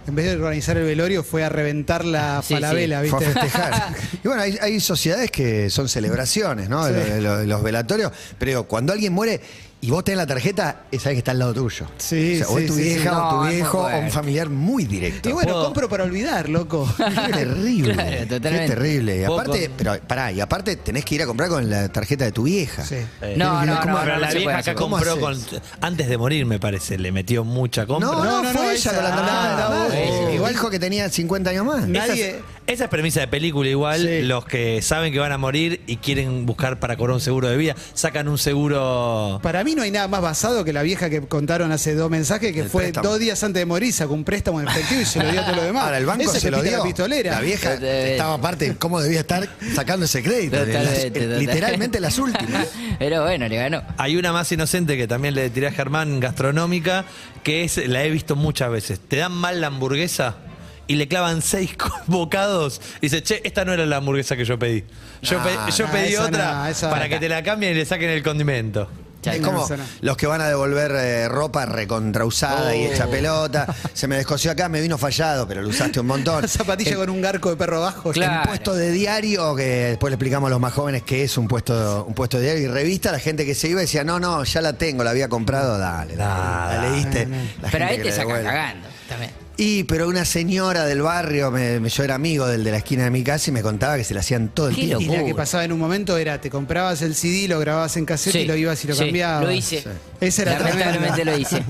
En 0.08 0.14
vez 0.14 0.26
de 0.26 0.36
organizar 0.36 0.76
el 0.76 0.84
velorio, 0.84 1.24
fue 1.24 1.42
a 1.42 1.48
reventar 1.48 2.04
la 2.04 2.40
Sí, 2.40 2.54
falabela, 2.54 3.02
Fue 3.06 3.18
a 3.24 3.28
¿viste? 3.28 3.40
festejar. 3.40 3.92
y 4.24 4.28
bueno, 4.28 4.42
hay, 4.42 4.56
hay 4.62 4.78
sociedades 4.78 5.32
que 5.32 5.68
son 5.68 5.88
celebraciones, 5.88 6.68
¿no? 6.68 6.86
Sí. 6.86 6.92
Los, 6.94 7.22
los- 7.22 7.46
los 7.46 7.62
velatorios. 7.64 8.12
Pero 8.38 8.50
digo, 8.50 8.64
cuando 8.68 8.92
alguien 8.92 9.12
muere 9.12 9.40
y 9.86 9.90
vos 9.90 10.02
tenés 10.02 10.18
la 10.18 10.26
tarjeta, 10.26 10.82
es 10.90 10.98
alguien 11.06 11.16
que 11.16 11.18
está 11.18 11.30
al 11.30 11.38
lado 11.38 11.54
tuyo. 11.54 11.86
Sí, 11.98 12.40
O, 12.42 12.44
sea, 12.44 12.48
o 12.48 12.58
sí, 12.58 12.64
es 12.64 12.66
tu 12.68 12.74
sí, 12.74 12.82
sí. 12.82 12.88
vieja, 12.88 13.28
o 13.28 13.30
tu 13.44 13.48
viejo, 13.48 13.78
o 13.86 13.98
un 13.98 14.10
familiar 14.10 14.48
muy 14.48 14.84
directo. 14.84 15.28
Y 15.28 15.32
bueno, 15.32 15.52
¿Puedo? 15.52 15.64
compro 15.66 15.88
para 15.88 16.04
olvidar, 16.04 16.48
loco. 16.48 16.88
Qué 16.96 17.32
terrible. 17.32 17.94
Claro, 17.94 18.26
qué 18.28 18.40
terrible. 18.40 19.20
Y 19.20 19.24
aparte, 19.24 19.70
pero 19.76 19.96
pará, 20.06 20.32
y 20.32 20.40
aparte 20.40 20.76
tenés 20.76 21.04
que 21.04 21.14
ir 21.14 21.22
a 21.22 21.26
comprar 21.26 21.48
con 21.48 21.68
la 21.70 21.88
tarjeta 21.88 22.24
de 22.24 22.32
tu 22.32 22.42
vieja. 22.44 22.84
Sí. 22.84 22.96
No, 23.36 23.64
no, 23.64 23.80
¿Cómo- 23.80 23.92
no, 23.94 24.00
Pero 24.00 24.14
no, 24.14 24.20
la 24.20 24.30
vieja 24.32 24.58
acá 24.58 24.74
¿Cómo 24.74 24.96
compró 24.96 25.20
con, 25.20 25.38
antes 25.80 26.08
de 26.08 26.18
morir, 26.18 26.46
me 26.46 26.58
parece, 26.58 26.98
le 26.98 27.12
metió 27.12 27.44
mucha 27.44 27.86
compra. 27.86 28.08
No, 28.10 28.24
no, 28.24 28.24
No, 28.24 28.42
no, 28.42 28.50
fue 28.50 28.62
no, 28.62 28.70
ella 28.70 28.74
esa- 28.74 28.94
con 28.94 29.04
la 29.04 29.10
tarjeta. 29.16 30.32
Igual 30.34 30.52
dijo 30.52 30.70
que 30.70 30.78
tenía 30.78 31.08
50 31.08 31.50
años 31.50 31.64
más. 31.64 31.86
Nadie- 31.86 32.40
Esa, 32.66 32.84
es, 32.84 32.90
premisa 32.90 33.20
de 33.20 33.28
película 33.28 33.68
igual. 33.68 34.00
Sí. 34.00 34.22
Los 34.22 34.44
que 34.44 34.82
saben 34.82 35.12
que 35.12 35.18
van 35.18 35.32
a 35.32 35.38
morir 35.38 35.82
y 35.86 35.96
quieren 35.98 36.46
buscar 36.46 36.80
para 36.80 36.96
cobrar 36.96 37.14
un 37.14 37.20
seguro 37.20 37.48
de 37.48 37.56
vida, 37.56 37.74
sacan 37.94 38.28
un 38.28 38.38
seguro... 38.38 39.38
Para 39.42 39.62
mí 39.64 39.74
no 39.74 39.82
hay 39.82 39.90
nada 39.90 40.08
más 40.08 40.20
basado 40.20 40.64
que 40.64 40.72
la 40.72 40.82
vieja 40.82 41.08
que 41.08 41.20
contaron 41.22 41.70
hace 41.72 41.94
dos 41.94 42.10
mensajes, 42.10 42.52
que 42.52 42.60
El 42.60 42.68
fue 42.68 42.84
préstamo. 42.84 43.08
dos 43.08 43.18
días 43.18 43.42
antes 43.44 43.60
de 43.60 43.66
morir, 43.66 43.92
sacó 43.92 44.14
un 44.14 44.24
préstamo 44.24 44.60
en 44.60 44.68
efectivo 44.68 45.00
y 45.00 45.04
se 45.04 45.22
lo 45.22 45.30
dio 45.30 45.40
a 45.40 45.44
todo 45.46 45.56
lo 45.56 45.62
demás. 45.62 45.84
Ahora, 45.84 45.98
el 45.98 46.06
banco 46.06 46.30
se 46.32 46.50
lo 46.50 46.62
dio. 46.62 46.78
La 46.78 46.82
pistolera. 46.82 47.30
La 47.32 47.40
vieja 47.40 47.74
Totalmente. 47.74 48.12
estaba 48.12 48.34
aparte, 48.34 48.76
¿cómo 48.78 49.00
debía 49.00 49.20
estar 49.20 49.48
sacando 49.74 50.06
ese 50.06 50.22
crédito? 50.22 50.56
Totalmente, 50.58 50.92
Las- 50.92 51.02
totalmente. 51.12 51.38
literalmente 51.38 52.00
las 52.00 52.18
últimas. 52.18 52.66
Pero 52.98 53.22
bueno, 53.22 53.48
le 53.48 53.56
ganó. 53.56 53.82
Hay 53.96 54.16
una 54.16 54.32
más 54.32 54.50
inocente 54.50 54.96
que 54.96 55.06
también 55.06 55.34
le 55.34 55.50
tiré 55.50 55.68
a 55.68 55.72
Germán, 55.72 56.18
gastronómica, 56.20 57.04
que 57.42 57.64
es, 57.64 57.76
la 57.88 58.02
he 58.04 58.10
visto 58.10 58.34
muchas 58.36 58.70
veces. 58.70 58.98
Te 59.00 59.16
dan 59.16 59.32
mal 59.32 59.60
la 59.60 59.68
hamburguesa 59.68 60.36
y 60.86 60.96
le 60.96 61.08
clavan 61.08 61.42
seis 61.42 61.70
bocados 62.06 62.80
y 62.98 63.06
dice, 63.06 63.22
che, 63.22 63.40
esta 63.44 63.64
no 63.64 63.72
era 63.72 63.86
la 63.86 63.96
hamburguesa 63.96 64.36
que 64.36 64.44
yo 64.44 64.58
pedí. 64.58 64.84
Yo, 65.22 65.38
No, 65.38 65.44
pe- 65.44 65.72
yo 65.72 65.86
no, 65.86 65.92
pedí 65.92 66.16
otra 66.16 66.70
no, 66.82 66.90
para 66.90 67.08
que 67.08 67.18
te 67.18 67.28
la 67.28 67.42
cambien 67.42 67.72
y 67.72 67.74
le 67.76 67.84
saquen 67.84 68.10
el 68.10 68.22
condimento. 68.22 68.88
Es 69.24 69.40
como 69.40 69.66
los 70.02 70.16
que 70.16 70.28
van 70.28 70.40
a 70.40 70.46
devolver 70.46 70.92
eh, 70.94 71.28
ropa 71.28 71.66
recontrausada 71.66 72.76
y 72.76 72.84
hecha 72.84 73.08
pelota. 73.08 73.66
Se 73.92 74.06
me 74.06 74.14
descosió 74.18 74.52
acá, 74.52 74.68
me 74.68 74.80
vino 74.80 74.96
fallado, 74.98 75.48
pero 75.48 75.62
lo 75.62 75.70
usaste 75.70 75.98
un 75.98 76.06
montón. 76.06 76.46
Zapatilla 76.48 76.92
El- 76.92 76.96
con 76.98 77.10
un 77.10 77.20
garco 77.22 77.50
de 77.50 77.56
perro 77.56 77.78
abajo. 77.78 78.12
Claro. 78.12 78.42
Un 78.42 78.46
puesto 78.48 78.74
de 78.74 78.92
diario, 78.92 79.56
que 79.56 79.64
después 79.64 80.12
le 80.12 80.14
explicamos 80.14 80.46
a 80.46 80.50
los 80.50 80.60
más 80.60 80.72
jóvenes 80.74 81.02
qué 81.02 81.24
es 81.24 81.36
un 81.38 81.48
puesto, 81.48 82.04
un 82.04 82.14
puesto 82.14 82.36
de 82.38 82.44
diario 82.44 82.62
y 82.62 82.66
revista, 82.68 83.10
la 83.10 83.18
gente 83.18 83.44
que 83.44 83.56
se 83.56 83.66
iba 83.66 83.80
decía, 83.80 84.04
no, 84.04 84.20
no, 84.20 84.44
ya 84.44 84.60
la 84.60 84.74
tengo, 84.74 85.02
la 85.02 85.10
había 85.10 85.28
comprado, 85.28 85.76
dale, 85.76 86.14
dale, 86.14 86.76
la 86.76 86.88
leíste. 86.90 87.26
La 87.62 87.68
Pero 87.70 87.84
ahí 87.86 87.96
que 87.96 88.02
te 88.04 88.12
sacan 88.12 88.44
cagando 88.44 88.86
también. 89.08 89.32
Y, 89.58 89.84
pero 89.84 90.06
una 90.06 90.26
señora 90.26 90.84
del 90.84 91.00
barrio, 91.00 91.50
me, 91.50 91.80
me- 91.80 91.88
yo 91.88 92.04
era 92.04 92.14
amigo 92.14 92.46
del 92.46 92.62
de 92.62 92.70
la 92.72 92.76
esquina 92.76 93.04
de 93.04 93.10
mi 93.10 93.24
casa 93.24 93.48
y 93.48 93.54
me 93.54 93.62
contaba 93.62 93.96
que 93.96 94.04
se 94.04 94.12
la 94.12 94.20
hacían 94.20 94.50
todo 94.50 94.68
el 94.68 94.74
Qué 94.74 94.82
tiempo. 94.82 95.00
Y 95.02 95.06
la 95.06 95.12
que 95.12 95.18
locura. 95.20 95.36
pasaba 95.36 95.64
en 95.64 95.72
un 95.72 95.78
momento 95.78 96.18
era, 96.18 96.38
te 96.42 96.50
comprabas 96.50 97.00
el 97.00 97.14
CD, 97.14 97.48
lo 97.48 97.58
grababas 97.58 97.96
en 97.96 98.04
cassette 98.04 98.34
Sí, 98.34 98.38
y 98.40 98.44
lo 98.44 98.54
ibas 98.54 98.84
y 98.84 98.88
lo 98.88 98.94
sí, 98.94 99.04
cambiabas. 99.04 99.42
Lo 99.44 99.50
hice. 99.50 99.82
Esa 100.20 100.42
era 100.42 100.58
Lamentablemente 100.58 101.12
tremenda. 101.22 101.32
lo 101.32 101.38
hice. 101.38 101.64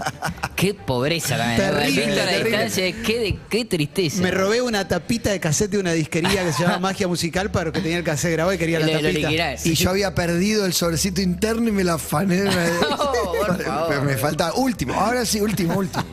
Qué 0.57 0.75
pobreza 0.75 1.37
también. 1.37 1.61
Terrible, 1.61 2.07
Visto 2.07 2.13
a 2.21 2.25
la 2.25 2.31
terrible. 2.33 2.51
distancia, 2.51 3.03
qué, 3.05 3.19
de- 3.21 3.39
qué 3.49 3.65
tristeza. 3.65 4.21
Me 4.21 4.31
robé 4.33 4.63
una 4.63 4.89
tapita 4.89 5.31
de 5.31 5.39
cassette 5.39 5.71
de 5.71 5.79
una 5.79 5.93
disquería 5.93 6.43
que 6.45 6.53
se 6.53 6.63
llama 6.65 6.81
Magia 6.81 7.07
Musical 7.07 7.53
para 7.53 7.71
que 7.71 7.81
tenía 7.83 7.99
el 7.99 8.05
cassette 8.05 8.33
grabado 8.33 8.53
y 8.53 8.59
quería 8.59 8.81
la 8.81 8.87
Lo- 8.87 8.93
lo 8.95 9.01
tapita. 9.03 9.29
liquidás. 9.29 9.65
Y 9.65 9.75
yo 9.75 9.91
había 9.91 10.13
perdido 10.13 10.67
el 10.67 10.73
sobrecito 10.73 11.21
interno 11.21 11.69
y 11.69 11.73
me 11.73 11.85
la 11.85 11.95
afané. 11.95 12.43
Oh, 12.99 13.33
por 13.47 13.63
favor. 13.65 13.87
Pero 13.91 14.03
me 14.03 14.17
falta 14.17 14.53
último. 14.55 14.95
Ahora 14.95 15.25
sí, 15.25 15.41
último, 15.41 15.77
último. 15.79 16.05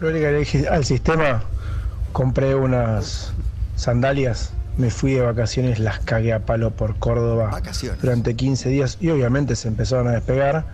Yo 0.00 0.10
le 0.10 0.20
gané 0.20 0.68
al 0.68 0.84
sistema, 0.84 1.42
compré 2.12 2.54
unas 2.54 3.32
sandalias, 3.74 4.52
me 4.76 4.90
fui 4.90 5.14
de 5.14 5.22
vacaciones, 5.22 5.80
las 5.80 5.98
cagué 5.98 6.32
a 6.32 6.46
palo 6.46 6.70
por 6.70 6.96
Córdoba 7.00 7.50
Vacaciones. 7.50 8.00
durante 8.00 8.36
15 8.36 8.68
días 8.68 8.98
y 9.00 9.10
obviamente 9.10 9.56
se 9.56 9.66
empezaron 9.66 10.06
a 10.06 10.12
despegar. 10.12 10.66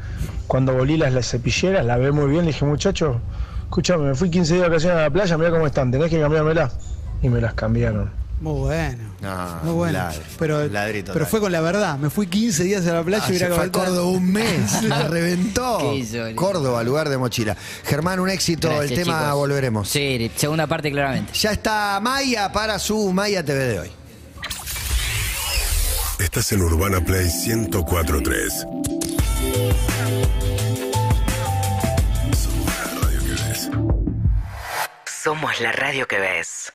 Cuando 0.46 0.74
volví 0.74 0.98
las, 0.98 1.14
las 1.14 1.26
cepilleras, 1.26 1.87
las 1.87 1.98
ve 2.00 2.12
muy 2.12 2.28
bien, 2.28 2.42
le 2.42 2.48
dije, 2.48 2.66
muchacho, 2.66 3.18
escúchame, 3.62 4.08
me 4.08 4.14
fui 4.14 4.28
15 4.28 4.54
días 4.54 4.64
de 4.64 4.68
vacaciones 4.68 4.98
a 4.98 5.02
la 5.04 5.10
playa, 5.10 5.38
mira 5.38 5.50
cómo 5.50 5.66
están, 5.66 5.90
tenés 5.90 6.10
que 6.10 6.20
cambiármelas. 6.20 6.76
Y 7.22 7.30
me 7.30 7.40
las 7.40 7.54
cambiaron. 7.54 8.10
Muy 8.40 8.60
bueno. 8.60 8.98
No, 9.20 9.60
Muy 9.62 9.72
bueno. 9.74 9.98
ladri, 9.98 10.20
pero, 10.38 10.66
ladrito 10.68 11.12
pero 11.14 11.24
fue 11.24 11.40
con 11.40 11.50
la 11.52 11.60
verdad. 11.62 11.96
Me 11.98 12.10
fui 12.10 12.26
15 12.26 12.64
días 12.64 12.86
a 12.86 12.92
la 12.92 13.02
playa 13.02 13.22
Ah, 13.24 13.26
y 13.28 13.30
hubiera 13.30 13.48
se 13.48 13.54
fue 13.54 13.64
a 13.64 13.72
Córdoba 13.72 14.06
un 14.10 14.32
mes, 14.32 14.82
la 14.82 15.08
reventó. 15.08 15.94
Córdoba, 16.34 16.82
lugar 16.82 17.08
de 17.08 17.16
mochila. 17.16 17.56
Germán, 17.84 18.20
un 18.20 18.28
éxito. 18.28 18.68
Gracias, 18.68 18.90
el 18.98 19.04
tema 19.04 19.20
chicos. 19.20 19.34
volveremos. 19.34 19.88
Sí, 19.88 20.30
segunda 20.36 20.66
parte 20.66 20.90
claramente. 20.90 21.32
Ya 21.32 21.52
está 21.52 21.98
Maya 22.02 22.52
para 22.52 22.78
su 22.78 23.12
Maya 23.12 23.42
TV 23.44 23.64
de 23.64 23.80
hoy. 23.80 23.90
Estás 26.18 26.52
en 26.52 26.62
Urbana 26.62 27.00
Play 27.04 27.24
1043. 27.46 28.66
Somos 32.32 32.80
la 32.80 32.92
radio 33.02 33.20
que 33.26 33.34
ves. 33.34 33.70
Somos 35.22 35.60
la 35.60 35.72
radio 35.72 36.06
que 36.08 36.18
ves. 36.18 36.72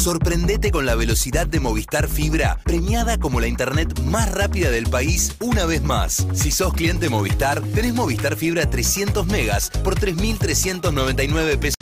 Sorprendete 0.00 0.70
con 0.70 0.86
la 0.86 0.94
velocidad 0.94 1.46
de 1.46 1.60
Movistar 1.60 2.08
Fibra, 2.08 2.58
premiada 2.64 3.18
como 3.18 3.38
la 3.38 3.48
internet 3.48 4.00
más 4.04 4.32
rápida 4.32 4.70
del 4.70 4.88
país 4.88 5.36
una 5.40 5.66
vez 5.66 5.82
más. 5.82 6.26
Si 6.32 6.50
sos 6.50 6.72
cliente 6.72 7.10
Movistar, 7.10 7.60
tenés 7.60 7.92
Movistar 7.92 8.34
Fibra 8.34 8.64
300 8.70 9.26
megas 9.26 9.68
por 9.84 9.96
3.399 10.00 11.58
pesos. 11.58 11.76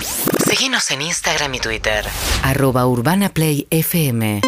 Seguinos 0.44 0.90
en 0.90 1.02
Instagram 1.02 1.54
y 1.54 1.60
Twitter. 1.60 2.04
Arroba 2.42 2.84
FM 3.70 4.40